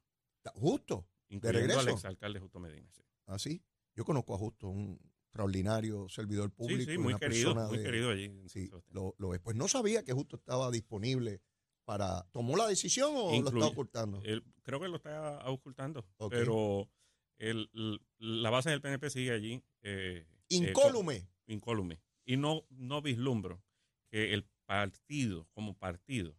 Justo, 0.54 1.06
Incluyendo 1.28 1.60
al 1.60 1.68
regreso? 1.86 1.90
exalcalde 1.90 2.40
Justo 2.40 2.58
Medina, 2.58 2.90
sí. 2.90 3.02
así. 3.26 3.62
Yo 3.94 4.04
conozco 4.04 4.34
a 4.34 4.38
Justo, 4.38 4.68
un 4.68 4.98
extraordinario 5.34 6.08
servidor 6.08 6.50
público. 6.50 6.90
sí, 6.90 6.98
muy 6.98 7.12
una 7.12 7.18
querido, 7.20 7.50
persona 7.54 7.68
muy 7.68 7.78
de- 7.78 7.84
querido 7.84 8.10
allí. 8.10 8.32
Sí, 8.48 8.70
lo, 8.90 9.14
lo 9.18 9.32
es. 9.34 9.40
Pues 9.40 9.56
no 9.56 9.68
sabía 9.68 10.02
que 10.04 10.12
Justo 10.12 10.36
estaba 10.36 10.70
disponible 10.70 11.40
para... 11.84 12.24
¿Tomó 12.32 12.56
la 12.56 12.66
decisión 12.66 13.12
o 13.14 13.30
lo 13.40 13.48
está 13.48 13.66
ocultando? 13.66 14.20
Él- 14.24 14.44
creo 14.62 14.80
que 14.80 14.88
lo 14.88 14.96
está 14.96 15.48
ocultando, 15.48 16.04
pero 16.28 16.90
el- 17.38 17.70
la 18.18 18.50
base 18.50 18.70
del 18.70 18.80
PNP 18.80 19.08
sigue 19.10 19.30
allí. 19.30 19.62
eh, 19.82 20.26
eh, 20.26 20.26
Incólume. 20.48 21.20
con- 21.20 21.54
incólume. 21.54 22.00
Y 22.24 22.36
no, 22.36 22.66
no 22.70 23.00
vislumbro 23.00 23.62
que 24.10 24.34
el 24.34 24.46
partido, 24.66 25.48
como 25.52 25.76
partido, 25.78 26.36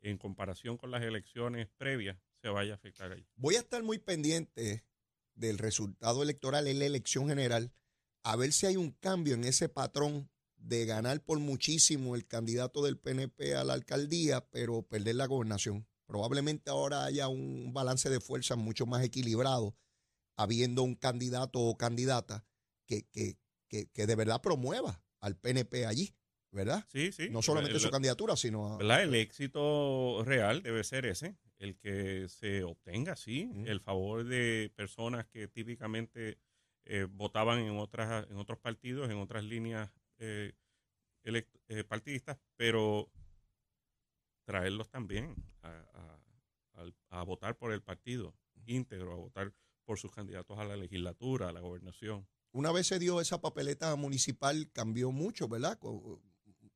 en 0.00 0.18
comparación 0.18 0.76
con 0.76 0.90
las 0.90 1.02
elecciones 1.02 1.68
previas, 1.78 2.18
se 2.42 2.48
vaya 2.48 2.72
a 2.72 2.74
afectar 2.74 3.12
allí. 3.12 3.24
Voy 3.36 3.54
a 3.54 3.60
estar 3.60 3.82
muy 3.84 3.98
pendiente 3.98 4.84
del 5.34 5.58
resultado 5.58 6.22
electoral 6.24 6.66
en 6.66 6.80
la 6.80 6.86
elección 6.86 7.28
general, 7.28 7.72
a 8.24 8.36
ver 8.36 8.52
si 8.52 8.66
hay 8.66 8.76
un 8.76 8.90
cambio 8.92 9.34
en 9.34 9.44
ese 9.44 9.68
patrón 9.68 10.30
de 10.56 10.84
ganar 10.86 11.20
por 11.24 11.38
muchísimo 11.40 12.14
el 12.14 12.26
candidato 12.26 12.82
del 12.84 12.96
PNP 12.98 13.54
a 13.56 13.64
la 13.64 13.72
alcaldía, 13.74 14.48
pero 14.50 14.82
perder 14.82 15.16
la 15.16 15.26
gobernación. 15.26 15.86
Probablemente 16.06 16.70
ahora 16.70 17.04
haya 17.04 17.28
un 17.28 17.72
balance 17.72 18.08
de 18.10 18.20
fuerzas 18.20 18.58
mucho 18.58 18.86
más 18.86 19.02
equilibrado, 19.02 19.76
habiendo 20.36 20.82
un 20.82 20.94
candidato 20.94 21.58
o 21.60 21.76
candidata 21.76 22.44
que, 22.86 23.04
que, 23.10 23.38
que, 23.68 23.86
que 23.90 24.06
de 24.06 24.14
verdad 24.14 24.40
promueva 24.40 25.02
al 25.20 25.36
PNP 25.36 25.86
allí, 25.86 26.14
¿verdad? 26.50 26.84
Sí, 26.92 27.10
sí. 27.12 27.28
No 27.30 27.42
solamente 27.42 27.76
El- 27.78 27.80
su 27.82 27.90
candidatura, 27.90 28.36
sino 28.36 28.76
¿verdad? 28.78 29.02
El 29.02 29.14
éxito 29.14 30.22
real 30.24 30.62
debe 30.62 30.84
ser 30.84 31.06
ese, 31.06 31.36
el 31.58 31.76
que 31.78 32.28
se 32.28 32.62
obtenga, 32.62 33.16
sí, 33.16 33.50
el 33.66 33.80
favor 33.80 34.24
de 34.24 34.70
personas 34.76 35.26
que 35.26 35.48
típicamente 35.48 36.38
eh, 36.84 37.06
votaban 37.10 37.58
en 37.60 37.78
otras 37.78 38.26
en 38.30 38.36
otros 38.36 38.58
partidos, 38.58 39.10
en 39.10 39.18
otras 39.18 39.44
líneas 39.44 39.90
eh, 40.18 40.52
eh, 41.24 41.84
partidistas, 41.84 42.38
pero 42.56 43.10
traerlos 44.44 44.88
también 44.90 45.34
a, 45.62 45.68
a- 45.70 46.18
a 47.10 47.22
votar 47.22 47.56
por 47.56 47.72
el 47.72 47.82
partido 47.82 48.34
íntegro, 48.66 49.12
a 49.12 49.16
votar 49.16 49.52
por 49.84 49.98
sus 49.98 50.10
candidatos 50.12 50.58
a 50.58 50.64
la 50.64 50.76
legislatura, 50.76 51.48
a 51.48 51.52
la 51.52 51.60
gobernación. 51.60 52.26
Una 52.52 52.72
vez 52.72 52.86
se 52.86 52.98
dio 52.98 53.20
esa 53.20 53.40
papeleta 53.40 53.94
municipal, 53.96 54.70
cambió 54.72 55.10
mucho, 55.12 55.48
¿verdad? 55.48 55.78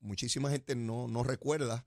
Muchísima 0.01 0.51
gente 0.51 0.75
no, 0.77 1.09
no 1.09 1.23
recuerda 1.23 1.87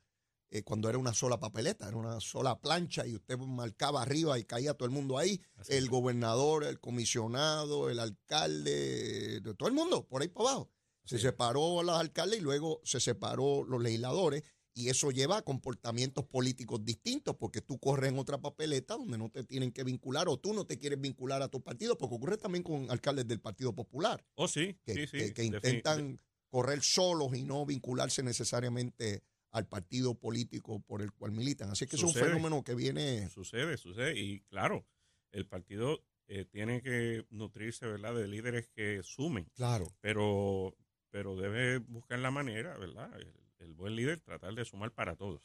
eh, 0.51 0.63
cuando 0.63 0.89
era 0.89 0.97
una 0.97 1.13
sola 1.13 1.39
papeleta, 1.39 1.88
era 1.88 1.97
una 1.97 2.19
sola 2.19 2.59
plancha 2.59 3.05
y 3.05 3.15
usted 3.15 3.38
marcaba 3.38 4.01
arriba 4.01 4.38
y 4.39 4.45
caía 4.45 4.73
todo 4.73 4.85
el 4.88 4.91
mundo 4.93 5.17
ahí. 5.17 5.41
Así 5.57 5.73
El 5.73 5.85
es. 5.85 5.89
gobernador, 5.89 6.63
el 6.63 6.79
comisionado, 6.79 7.89
el 7.89 7.99
alcalde, 7.99 9.41
de 9.41 9.53
todo 9.55 9.69
el 9.69 9.75
mundo, 9.75 10.07
por 10.07 10.21
ahí 10.21 10.27
para 10.27 10.49
abajo. 10.51 10.71
Se 11.05 11.17
Sí. 11.17 11.23
separó 11.23 11.81
los 11.83 11.95
alcaldes 11.97 12.39
y 12.39 12.41
luego 12.41 12.81
se 12.83 12.99
separó 12.99 13.63
los 13.63 13.81
legisladores 13.81 14.43
y 14.73 14.89
eso 14.89 15.12
lleva 15.12 15.38
a 15.38 15.41
comportamientos 15.41 16.25
políticos 16.25 16.85
distintos 16.85 17.35
porque 17.38 17.62
tú 17.62 17.79
corres 17.79 18.12
en 18.12 18.19
otra 18.19 18.39
papeleta 18.39 18.95
donde 18.95 19.17
no 19.17 19.29
te 19.29 19.43
tienen 19.43 19.71
que 19.71 19.83
vincular 19.83 20.29
o 20.29 20.38
tú 20.38 20.53
no 20.53 20.65
te 20.65 20.77
quieres 20.77 21.01
vincular 21.01 21.41
a 21.41 21.47
tu 21.47 21.62
partido 21.62 21.97
porque 21.97 22.15
ocurre 22.15 22.38
también 22.38 22.63
con 22.63 22.89
alcaldes 22.91 23.27
del 23.27 23.41
Partido 23.41 23.73
Popular 23.73 24.23
Oh, 24.35 24.47
sí, 24.47 24.77
que, 24.83 24.93
sí, 24.93 25.07
sí. 25.07 25.17
que- 25.17 25.33
que 25.33 25.43
intentan 25.43 26.21
correr 26.49 26.81
solos 26.81 27.35
y 27.35 27.43
no 27.43 27.65
vincularse 27.65 28.21
necesariamente 28.23 29.23
al 29.51 29.67
partido 29.67 30.15
político 30.15 30.79
por 30.81 31.01
el 31.01 31.12
cual 31.12 31.31
militan. 31.31 31.69
Así 31.71 31.88
que 31.88 31.95
es 31.95 32.03
un 32.03 32.13
fenómeno 32.13 32.63
que 32.63 32.75
viene... 32.75 33.29
Sucede, 33.29 33.77
sucede. 33.77 34.19
Y 34.19 34.41
claro, 34.41 34.85
el 35.31 35.47
partido 35.47 36.03
eh, 36.27 36.45
tiene 36.45 36.81
que 36.81 37.25
nutrirse, 37.29 37.88
¿verdad?, 37.88 38.15
de 38.15 38.27
líderes 38.27 38.67
que 38.69 39.01
sumen. 39.03 39.45
Claro. 39.55 39.91
Pero, 40.01 40.75
pero 41.09 41.35
debe 41.35 41.79
buscar 41.79 42.19
la 42.19 42.31
manera, 42.31 42.77
¿verdad? 42.77 43.09
El, 43.19 43.33
el 43.59 43.73
buen 43.73 43.95
líder 43.95 44.19
tratar 44.21 44.53
de 44.53 44.65
sumar 44.65 44.91
para 44.91 45.15
todos. 45.15 45.41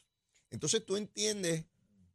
Entonces 0.51 0.85
tú 0.85 0.95
entiendes, 0.95 1.65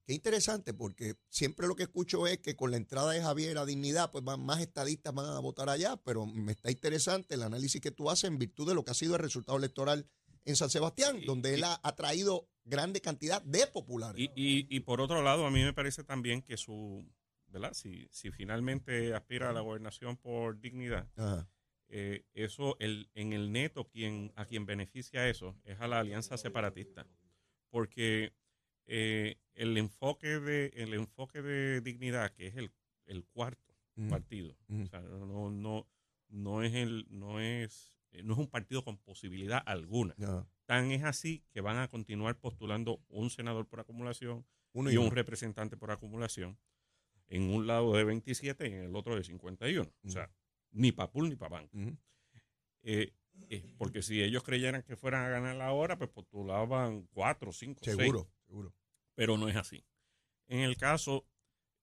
qué 0.06 0.14
interesante, 0.14 0.72
porque 0.72 1.16
siempre 1.28 1.66
lo 1.66 1.76
que 1.76 1.84
escucho 1.84 2.26
es 2.26 2.38
que 2.38 2.56
con 2.56 2.70
la 2.70 2.76
entrada 2.76 3.12
de 3.12 3.22
Javier 3.22 3.58
a 3.58 3.66
Dignidad, 3.66 4.10
pues 4.10 4.24
van, 4.24 4.40
más 4.40 4.60
estadistas 4.60 5.14
van 5.14 5.26
a 5.26 5.40
votar 5.40 5.68
allá, 5.68 5.96
pero 6.04 6.26
me 6.26 6.52
está 6.52 6.70
interesante 6.70 7.34
el 7.34 7.42
análisis 7.42 7.80
que 7.80 7.90
tú 7.90 8.10
haces 8.10 8.24
en 8.24 8.38
virtud 8.38 8.68
de 8.68 8.74
lo 8.74 8.84
que 8.84 8.92
ha 8.92 8.94
sido 8.94 9.14
el 9.14 9.22
resultado 9.22 9.58
electoral 9.58 10.06
en 10.44 10.56
San 10.56 10.70
Sebastián, 10.70 11.18
Y- 11.22 11.26
donde 11.26 11.54
él 11.54 11.60
y- 11.60 11.64
ha, 11.64 11.80
ha 11.82 11.94
traído 11.94 12.48
grande 12.64 13.00
cantidad 13.00 13.42
de 13.42 13.66
populares. 13.66 14.20
Y, 14.34 14.66
y, 14.74 14.80
por 14.80 15.00
otro 15.00 15.22
lado, 15.22 15.46
a 15.46 15.50
mí 15.50 15.62
me 15.62 15.72
parece 15.72 16.04
también 16.04 16.42
que 16.42 16.56
su, 16.56 17.04
¿verdad? 17.46 17.72
Si, 17.74 18.08
si 18.10 18.30
finalmente 18.30 19.14
aspira 19.14 19.50
a 19.50 19.52
la 19.52 19.60
gobernación 19.60 20.16
por 20.16 20.60
dignidad, 20.60 21.08
Ajá. 21.16 21.48
eh, 21.88 22.24
eso, 22.32 22.76
el, 22.78 23.10
en 23.14 23.32
el 23.32 23.50
neto, 23.52 23.88
quien, 23.88 24.32
a 24.36 24.44
quien 24.44 24.66
beneficia 24.66 25.28
eso 25.28 25.56
es 25.64 25.80
a 25.80 25.88
la 25.88 25.98
alianza 26.00 26.36
separatista. 26.36 27.06
Porque 27.70 28.32
eh, 28.86 29.36
el, 29.54 29.76
enfoque 29.76 30.40
de, 30.40 30.72
el 30.74 30.94
enfoque 30.94 31.42
de 31.42 31.80
dignidad, 31.80 32.32
que 32.32 32.48
es 32.48 32.56
el, 32.56 32.72
el 33.06 33.24
cuarto 33.24 33.74
Ujú. 33.96 34.08
partido, 34.08 34.56
o 34.68 34.86
sea, 34.86 35.00
no, 35.00 35.50
no, 35.50 35.86
no, 36.28 36.62
es 36.62 36.74
el, 36.74 37.06
no, 37.10 37.40
es, 37.40 37.92
eh, 38.12 38.22
no 38.22 38.34
es 38.34 38.38
un 38.38 38.48
partido 38.48 38.84
con 38.84 38.98
posibilidad 38.98 39.62
alguna. 39.66 40.14
Tan 40.66 40.90
es 40.92 41.04
así 41.04 41.44
que 41.50 41.60
van 41.60 41.78
a 41.78 41.88
continuar 41.88 42.38
postulando 42.38 43.02
un 43.08 43.30
senador 43.30 43.66
por 43.66 43.80
acumulación, 43.80 44.46
Uno 44.72 44.90
y 44.90 44.96
un 44.96 45.10
representante 45.10 45.76
por 45.76 45.90
acumulación 45.90 46.58
en 47.28 47.42
un 47.50 47.66
lado 47.66 47.94
de 47.94 48.04
27 48.04 48.68
y 48.68 48.72
en 48.72 48.84
el 48.84 48.96
otro 48.96 49.16
de 49.16 49.24
51. 49.24 49.90
O 50.04 50.10
sea, 50.10 50.30
ni 50.72 50.92
para 50.92 51.10
pool 51.10 51.28
ni 51.28 51.36
para 51.36 51.56
banco. 51.56 51.76
Eh, 52.82 53.12
eh, 53.48 53.74
porque 53.78 54.02
si 54.02 54.22
ellos 54.22 54.42
creyeran 54.42 54.82
que 54.82 54.96
fueran 54.96 55.24
a 55.24 55.28
ganar 55.28 55.60
ahora, 55.60 55.96
pues 55.96 56.10
postulaban 56.10 57.06
4, 57.12 57.52
5, 57.52 57.80
6. 57.82 57.96
Seguro, 57.96 58.30
seguro. 58.46 58.74
Pero 59.14 59.38
no 59.38 59.48
es 59.48 59.56
así. 59.56 59.84
En 60.48 60.60
el 60.60 60.76
caso 60.76 61.26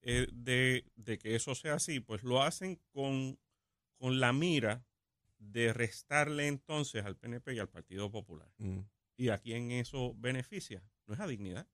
eh, 0.02 0.28
de, 0.32 0.86
de 0.96 1.18
que 1.18 1.36
eso 1.36 1.56
sea 1.56 1.76
así, 1.76 2.00
pues 2.00 2.24
lo 2.24 2.42
hacen 2.42 2.80
con, 2.92 3.40
con 3.98 4.20
la 4.20 4.34
mira 4.34 4.86
de 5.40 5.74
restarle 5.74 6.48
entonces 6.48 7.06
al 7.06 7.16
PNP 7.18 7.54
y 7.54 7.60
al 7.60 7.70
Partido 7.70 8.10
Popular. 8.12 8.52
Ujú. 8.60 8.86
¿Y 9.16 9.30
a 9.30 9.38
quién 9.40 9.72
eso 9.72 10.14
beneficia? 10.18 10.84
No 11.06 11.14
es 11.14 11.20
a 11.20 11.28
dignidad. 11.28 11.68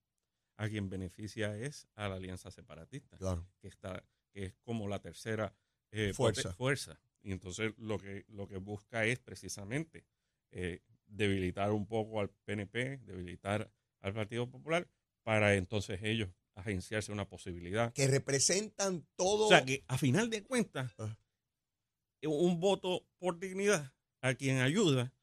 A 0.57 0.69
quien 0.69 0.87
beneficia 0.89 1.57
es 1.57 1.87
a 1.95 2.07
la 2.07 2.15
alianza 2.15 2.51
separatista, 2.51 3.17
Claro. 3.17 3.47
que 3.59 3.67
está, 3.67 4.05
que 4.31 4.45
es 4.45 4.53
como 4.63 4.87
la 4.87 4.99
tercera 4.99 5.55
eh, 5.91 6.13
Fuerza. 6.13 6.53
fuerza. 6.53 6.99
Y 7.23 7.31
entonces 7.31 7.73
lo 7.77 7.97
que, 7.99 8.25
lo 8.27 8.47
que 8.47 8.57
busca 8.57 9.05
es 9.05 9.19
precisamente 9.19 10.05
eh, 10.51 10.81
debilitar 11.07 11.71
un 11.71 11.87
poco 11.87 12.19
al 12.19 12.29
PNP, 12.29 12.97
debilitar 12.97 13.71
al 14.01 14.13
Partido 14.13 14.49
Popular, 14.49 14.87
para 15.23 15.55
entonces 15.55 15.99
ellos 16.03 16.29
agenciarse 16.55 17.11
una 17.11 17.27
posibilidad. 17.27 17.91
Que 17.93 18.07
representan 18.07 19.07
todo. 19.15 19.45
O 19.45 19.49
sea 19.49 19.65
que 19.65 19.83
a 19.87 19.97
final 19.97 20.29
de 20.29 20.43
cuentas, 20.43 20.93
Ah. 20.99 21.17
Un 22.27 22.59
voto 22.59 23.05
por 23.19 23.39
dignidad 23.39 23.93
a 24.21 24.33
quien 24.35 24.59
ayuda 24.61 25.13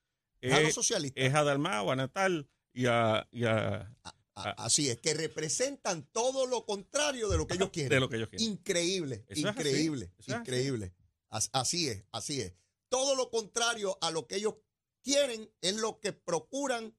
a 0.43 0.47
los 0.61 0.69
es, 0.71 0.75
socialistas. 0.75 1.23
es 1.25 1.35
a 1.35 1.43
Dalmao, 1.45 1.91
a 1.91 1.97
Natal 1.97 2.49
y 2.73 2.87
a, 2.87 3.27
y 3.31 3.45
a- 3.45 3.95
A- 4.05 4.17
Así 4.65 4.89
es, 4.89 4.99
que 4.99 5.13
representan 5.13 6.05
todo 6.13 6.47
lo 6.47 6.65
contrario 6.65 7.29
de 7.29 7.37
lo 7.37 7.47
que 7.47 7.55
ellos 7.55 7.71
quieren. 7.73 7.91
de 7.91 8.01
lo 8.01 8.09
que 8.09 8.17
ellos 8.17 8.29
quieren. 8.31 8.49
Increíble, 8.49 9.25
Eso 9.29 9.49
es 9.49 9.55
increíble, 9.57 10.13
es 10.19 10.29
increíble. 10.29 10.95
As- 11.29 11.51
Así 11.53 11.89
es, 11.89 12.05
así 12.13 12.41
es. 12.41 12.55
Todo 12.89 13.15
lo 13.17 13.29
contrario 13.31 13.99
a 14.01 14.11
lo 14.11 14.27
que 14.27 14.37
ellos 14.37 14.55
quieren 15.03 15.51
es 15.61 15.75
lo 15.77 16.01
que 16.01 16.13
procuran 16.13 16.97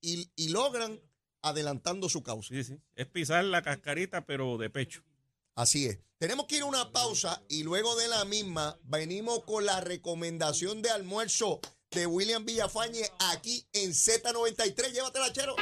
y, 0.00 0.30
y 0.36 0.48
logran 0.50 1.00
adelantando 1.42 2.08
su 2.08 2.22
causa. 2.22 2.54
Sí, 2.54 2.62
sí. 2.64 2.78
Es 2.94 3.06
pisar 3.06 3.44
la 3.44 3.62
cascarita, 3.62 4.24
pero 4.24 4.56
de 4.56 4.70
pecho. 4.70 5.02
Así 5.54 5.86
es. 5.86 5.98
Tenemos 6.18 6.46
que 6.46 6.56
ir 6.56 6.62
a 6.62 6.66
una 6.66 6.92
pausa 6.92 7.42
y 7.48 7.64
luego 7.64 7.96
de 7.96 8.08
la 8.08 8.24
misma 8.24 8.78
venimos 8.84 9.44
con 9.44 9.66
la 9.66 9.80
recomendación 9.80 10.80
de 10.80 10.90
almuerzo 10.90 11.60
de 11.90 12.06
William 12.06 12.44
Villafañe 12.44 13.10
aquí 13.32 13.66
en 13.72 13.92
Z93. 13.92 14.92
Llévatela, 14.92 15.32
chero. 15.32 15.54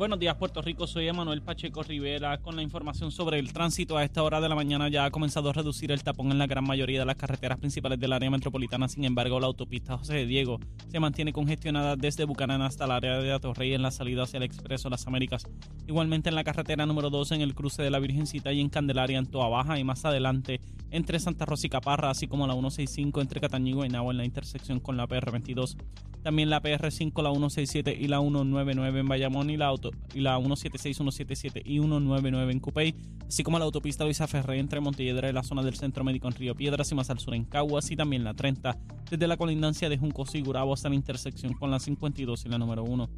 Buenos 0.00 0.18
días, 0.18 0.34
Puerto 0.36 0.62
Rico. 0.62 0.86
Soy 0.86 1.08
Emanuel 1.08 1.42
Pacheco 1.42 1.82
Rivera 1.82 2.38
con 2.38 2.56
la 2.56 2.62
información 2.62 3.12
sobre 3.12 3.38
el 3.38 3.52
tránsito. 3.52 3.98
A 3.98 4.02
esta 4.02 4.22
hora 4.22 4.40
de 4.40 4.48
la 4.48 4.54
mañana 4.54 4.88
ya 4.88 5.04
ha 5.04 5.10
comenzado 5.10 5.50
a 5.50 5.52
reducir 5.52 5.92
el 5.92 6.02
tapón 6.02 6.32
en 6.32 6.38
la 6.38 6.46
gran 6.46 6.64
mayoría 6.64 7.00
de 7.00 7.04
las 7.04 7.16
carreteras 7.16 7.58
principales 7.58 8.00
del 8.00 8.14
área 8.14 8.30
metropolitana. 8.30 8.88
Sin 8.88 9.04
embargo, 9.04 9.38
la 9.38 9.48
autopista 9.48 9.98
José 9.98 10.14
de 10.14 10.24
Diego 10.24 10.58
se 10.88 11.00
mantiene 11.00 11.34
congestionada 11.34 11.96
desde 11.96 12.24
Bucanán 12.24 12.62
hasta 12.62 12.86
el 12.86 12.92
área 12.92 13.18
de 13.18 13.30
Atorrey 13.30 13.74
en 13.74 13.82
la 13.82 13.90
salida 13.90 14.22
hacia 14.22 14.38
el 14.38 14.44
Expreso 14.44 14.88
Las 14.88 15.06
Américas. 15.06 15.46
Igualmente 15.86 16.30
en 16.30 16.34
la 16.34 16.44
carretera 16.44 16.86
número 16.86 17.10
2 17.10 17.32
en 17.32 17.42
el 17.42 17.54
cruce 17.54 17.82
de 17.82 17.90
la 17.90 17.98
Virgencita 17.98 18.54
y 18.54 18.62
en 18.62 18.70
Candelaria 18.70 19.18
en 19.18 19.26
Toa 19.26 19.50
Baja 19.50 19.78
y 19.78 19.84
más 19.84 20.06
adelante 20.06 20.60
entre 20.90 21.20
Santa 21.20 21.44
Rosa 21.44 21.66
y 21.66 21.70
Caparra, 21.70 22.10
así 22.10 22.26
como 22.26 22.46
la 22.46 22.54
165 22.54 23.20
entre 23.20 23.40
Cataño 23.40 23.68
y 23.68 23.74
Guaynabo 23.74 24.10
en 24.10 24.16
la 24.16 24.24
intersección 24.24 24.80
con 24.80 24.96
la 24.96 25.06
PR22. 25.06 25.76
También 26.22 26.50
la 26.50 26.62
PR5, 26.62 27.22
la 27.22 27.30
167 27.30 27.96
y 27.98 28.08
la 28.08 28.20
199 28.20 29.00
en 29.00 29.08
Bayamón 29.08 29.50
y 29.50 29.56
la, 29.56 29.66
auto, 29.66 29.89
la 30.14 30.36
176, 30.36 30.96
177 30.96 31.62
y 31.64 31.78
199 31.78 32.52
en 32.52 32.60
Cupey, 32.60 32.94
así 33.26 33.42
como 33.42 33.58
la 33.58 33.64
autopista 33.64 34.04
Luisa 34.04 34.26
Ferré 34.26 34.58
entre 34.58 34.80
Montelledra 34.80 35.28
y 35.28 35.32
la 35.32 35.42
zona 35.42 35.62
del 35.62 35.76
Centro 35.76 36.04
Médico 36.04 36.28
en 36.28 36.34
Río 36.34 36.54
Piedras 36.54 36.90
y 36.92 36.94
más 36.94 37.10
al 37.10 37.18
sur 37.18 37.34
en 37.34 37.44
Caguas 37.44 37.90
y 37.90 37.96
también 37.96 38.24
la 38.24 38.34
30 38.34 38.76
desde 39.10 39.26
la 39.26 39.36
colindancia 39.36 39.88
de 39.88 39.98
Juncos 39.98 40.34
y 40.34 40.42
Gurabo 40.42 40.72
hasta 40.74 40.88
la 40.88 40.94
intersección 40.94 41.54
con 41.54 41.70
la 41.70 41.78
52 41.78 42.44
y 42.44 42.48
la 42.48 42.58
número 42.58 42.84
1. 42.84 43.08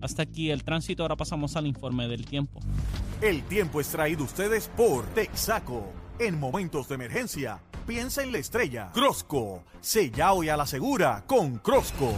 Hasta 0.00 0.22
aquí 0.22 0.50
el 0.50 0.64
tránsito, 0.64 1.02
ahora 1.02 1.16
pasamos 1.16 1.56
al 1.56 1.66
informe 1.66 2.08
del 2.08 2.24
tiempo. 2.24 2.60
El 3.20 3.42
tiempo 3.44 3.80
es 3.80 3.88
traído 3.88 4.24
ustedes 4.24 4.68
por 4.76 5.04
Texaco. 5.14 5.92
En 6.18 6.38
momentos 6.38 6.88
de 6.88 6.94
emergencia, 6.94 7.62
piensa 7.86 8.22
en 8.22 8.32
la 8.32 8.38
estrella. 8.38 8.90
Crosco, 8.92 9.64
sella 9.80 10.32
hoy 10.32 10.48
a 10.48 10.56
la 10.56 10.66
segura 10.66 11.24
con 11.26 11.58
Crosco. 11.58 12.12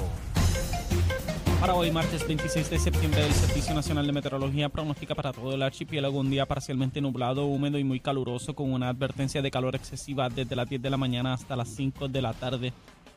Para 1.62 1.76
hoy, 1.76 1.92
martes 1.92 2.26
26 2.26 2.70
de 2.70 2.78
septiembre, 2.80 3.24
el 3.24 3.32
Servicio 3.32 3.72
Nacional 3.72 4.04
de 4.04 4.12
Meteorología 4.12 4.68
pronostica 4.68 5.14
para 5.14 5.32
todo 5.32 5.54
el 5.54 5.62
archipiélago 5.62 6.18
un 6.18 6.28
día 6.28 6.44
parcialmente 6.44 7.00
nublado, 7.00 7.46
húmedo 7.46 7.78
y 7.78 7.84
muy 7.84 8.00
caluroso, 8.00 8.52
con 8.52 8.72
una 8.72 8.88
advertencia 8.88 9.42
de 9.42 9.50
calor 9.52 9.76
excesiva 9.76 10.28
desde 10.28 10.56
las 10.56 10.68
10 10.68 10.82
de 10.82 10.90
la 10.90 10.96
mañana 10.96 11.32
hasta 11.32 11.54
las 11.54 11.68
5 11.68 12.08
de 12.08 12.20
la 12.20 12.32
tarde. 12.32 12.72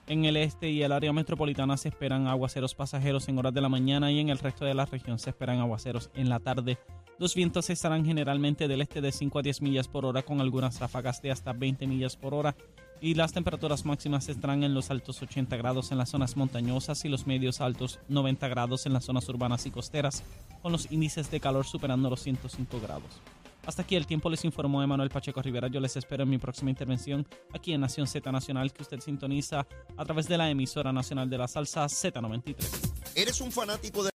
En 0.05 0.25
el 0.25 0.37
este 0.37 0.69
y 0.69 0.83
el 0.83 0.91
área 0.91 1.11
metropolitana 1.11 1.75
se 1.75 1.89
esperan 1.89 2.27
aguaceros 2.27 2.75
pasajeros 2.75 3.27
en 3.29 3.39
horas 3.39 3.51
de 3.51 3.61
la 3.61 3.69
mañana 3.69 4.11
y 4.11 4.19
en 4.19 4.29
el 4.29 4.37
resto 4.37 4.63
de 4.63 4.75
la 4.75 4.85
región 4.85 5.17
se 5.17 5.31
esperan 5.31 5.57
aguaceros 5.57 6.11
en 6.13 6.29
la 6.29 6.39
tarde. 6.39 6.77
Los 7.17 7.33
vientos 7.33 7.71
estarán 7.71 8.05
generalmente 8.05 8.67
del 8.67 8.81
este 8.81 9.01
de 9.01 9.11
5 9.11 9.39
a 9.39 9.41
10 9.41 9.63
millas 9.63 9.87
por 9.87 10.05
hora 10.05 10.21
con 10.21 10.39
algunas 10.39 10.79
ráfagas 10.79 11.19
de 11.23 11.31
hasta 11.31 11.51
20 11.51 11.87
millas 11.87 12.15
por 12.15 12.35
hora 12.35 12.55
y 13.01 13.13
las 13.13 13.33
temperaturas 13.33 13.85
máximas 13.85 14.29
estarán 14.29 14.63
en 14.63 14.73
los 14.73 14.89
altos 14.91 15.21
80 15.21 15.55
grados 15.57 15.91
en 15.91 15.97
las 15.97 16.09
zonas 16.09 16.35
montañosas 16.35 17.05
y 17.05 17.09
los 17.09 17.27
medios 17.27 17.61
altos 17.61 17.99
90 18.07 18.47
grados 18.47 18.85
en 18.85 18.93
las 18.93 19.05
zonas 19.05 19.27
urbanas 19.29 19.65
y 19.65 19.71
costeras, 19.71 20.23
con 20.61 20.71
los 20.71 20.91
índices 20.91 21.29
de 21.31 21.39
calor 21.39 21.65
superando 21.65 22.09
los 22.09 22.21
105 22.21 22.79
grados. 22.79 23.21
Hasta 23.65 23.81
aquí 23.81 23.95
el 23.95 24.05
tiempo 24.05 24.29
les 24.29 24.45
informó 24.45 24.83
Emanuel 24.83 25.09
Pacheco 25.09 25.41
Rivera. 25.41 25.67
Yo 25.67 25.79
les 25.79 25.95
espero 25.97 26.23
en 26.23 26.29
mi 26.29 26.37
próxima 26.37 26.69
intervención 26.69 27.27
aquí 27.53 27.73
en 27.73 27.81
Nación 27.81 28.07
Z 28.07 28.31
Nacional 28.31 28.71
que 28.71 28.83
usted 28.83 28.99
sintoniza 28.99 29.65
a 29.97 30.05
través 30.05 30.27
de 30.27 30.37
la 30.37 30.49
emisora 30.49 30.93
nacional 30.93 31.29
de 31.29 31.37
la 31.37 31.47
salsa 31.47 31.85
Z93. 31.85 32.55
¿Eres 33.15 33.41
un 33.41 33.51
fanático 33.51 34.03
de 34.03 34.14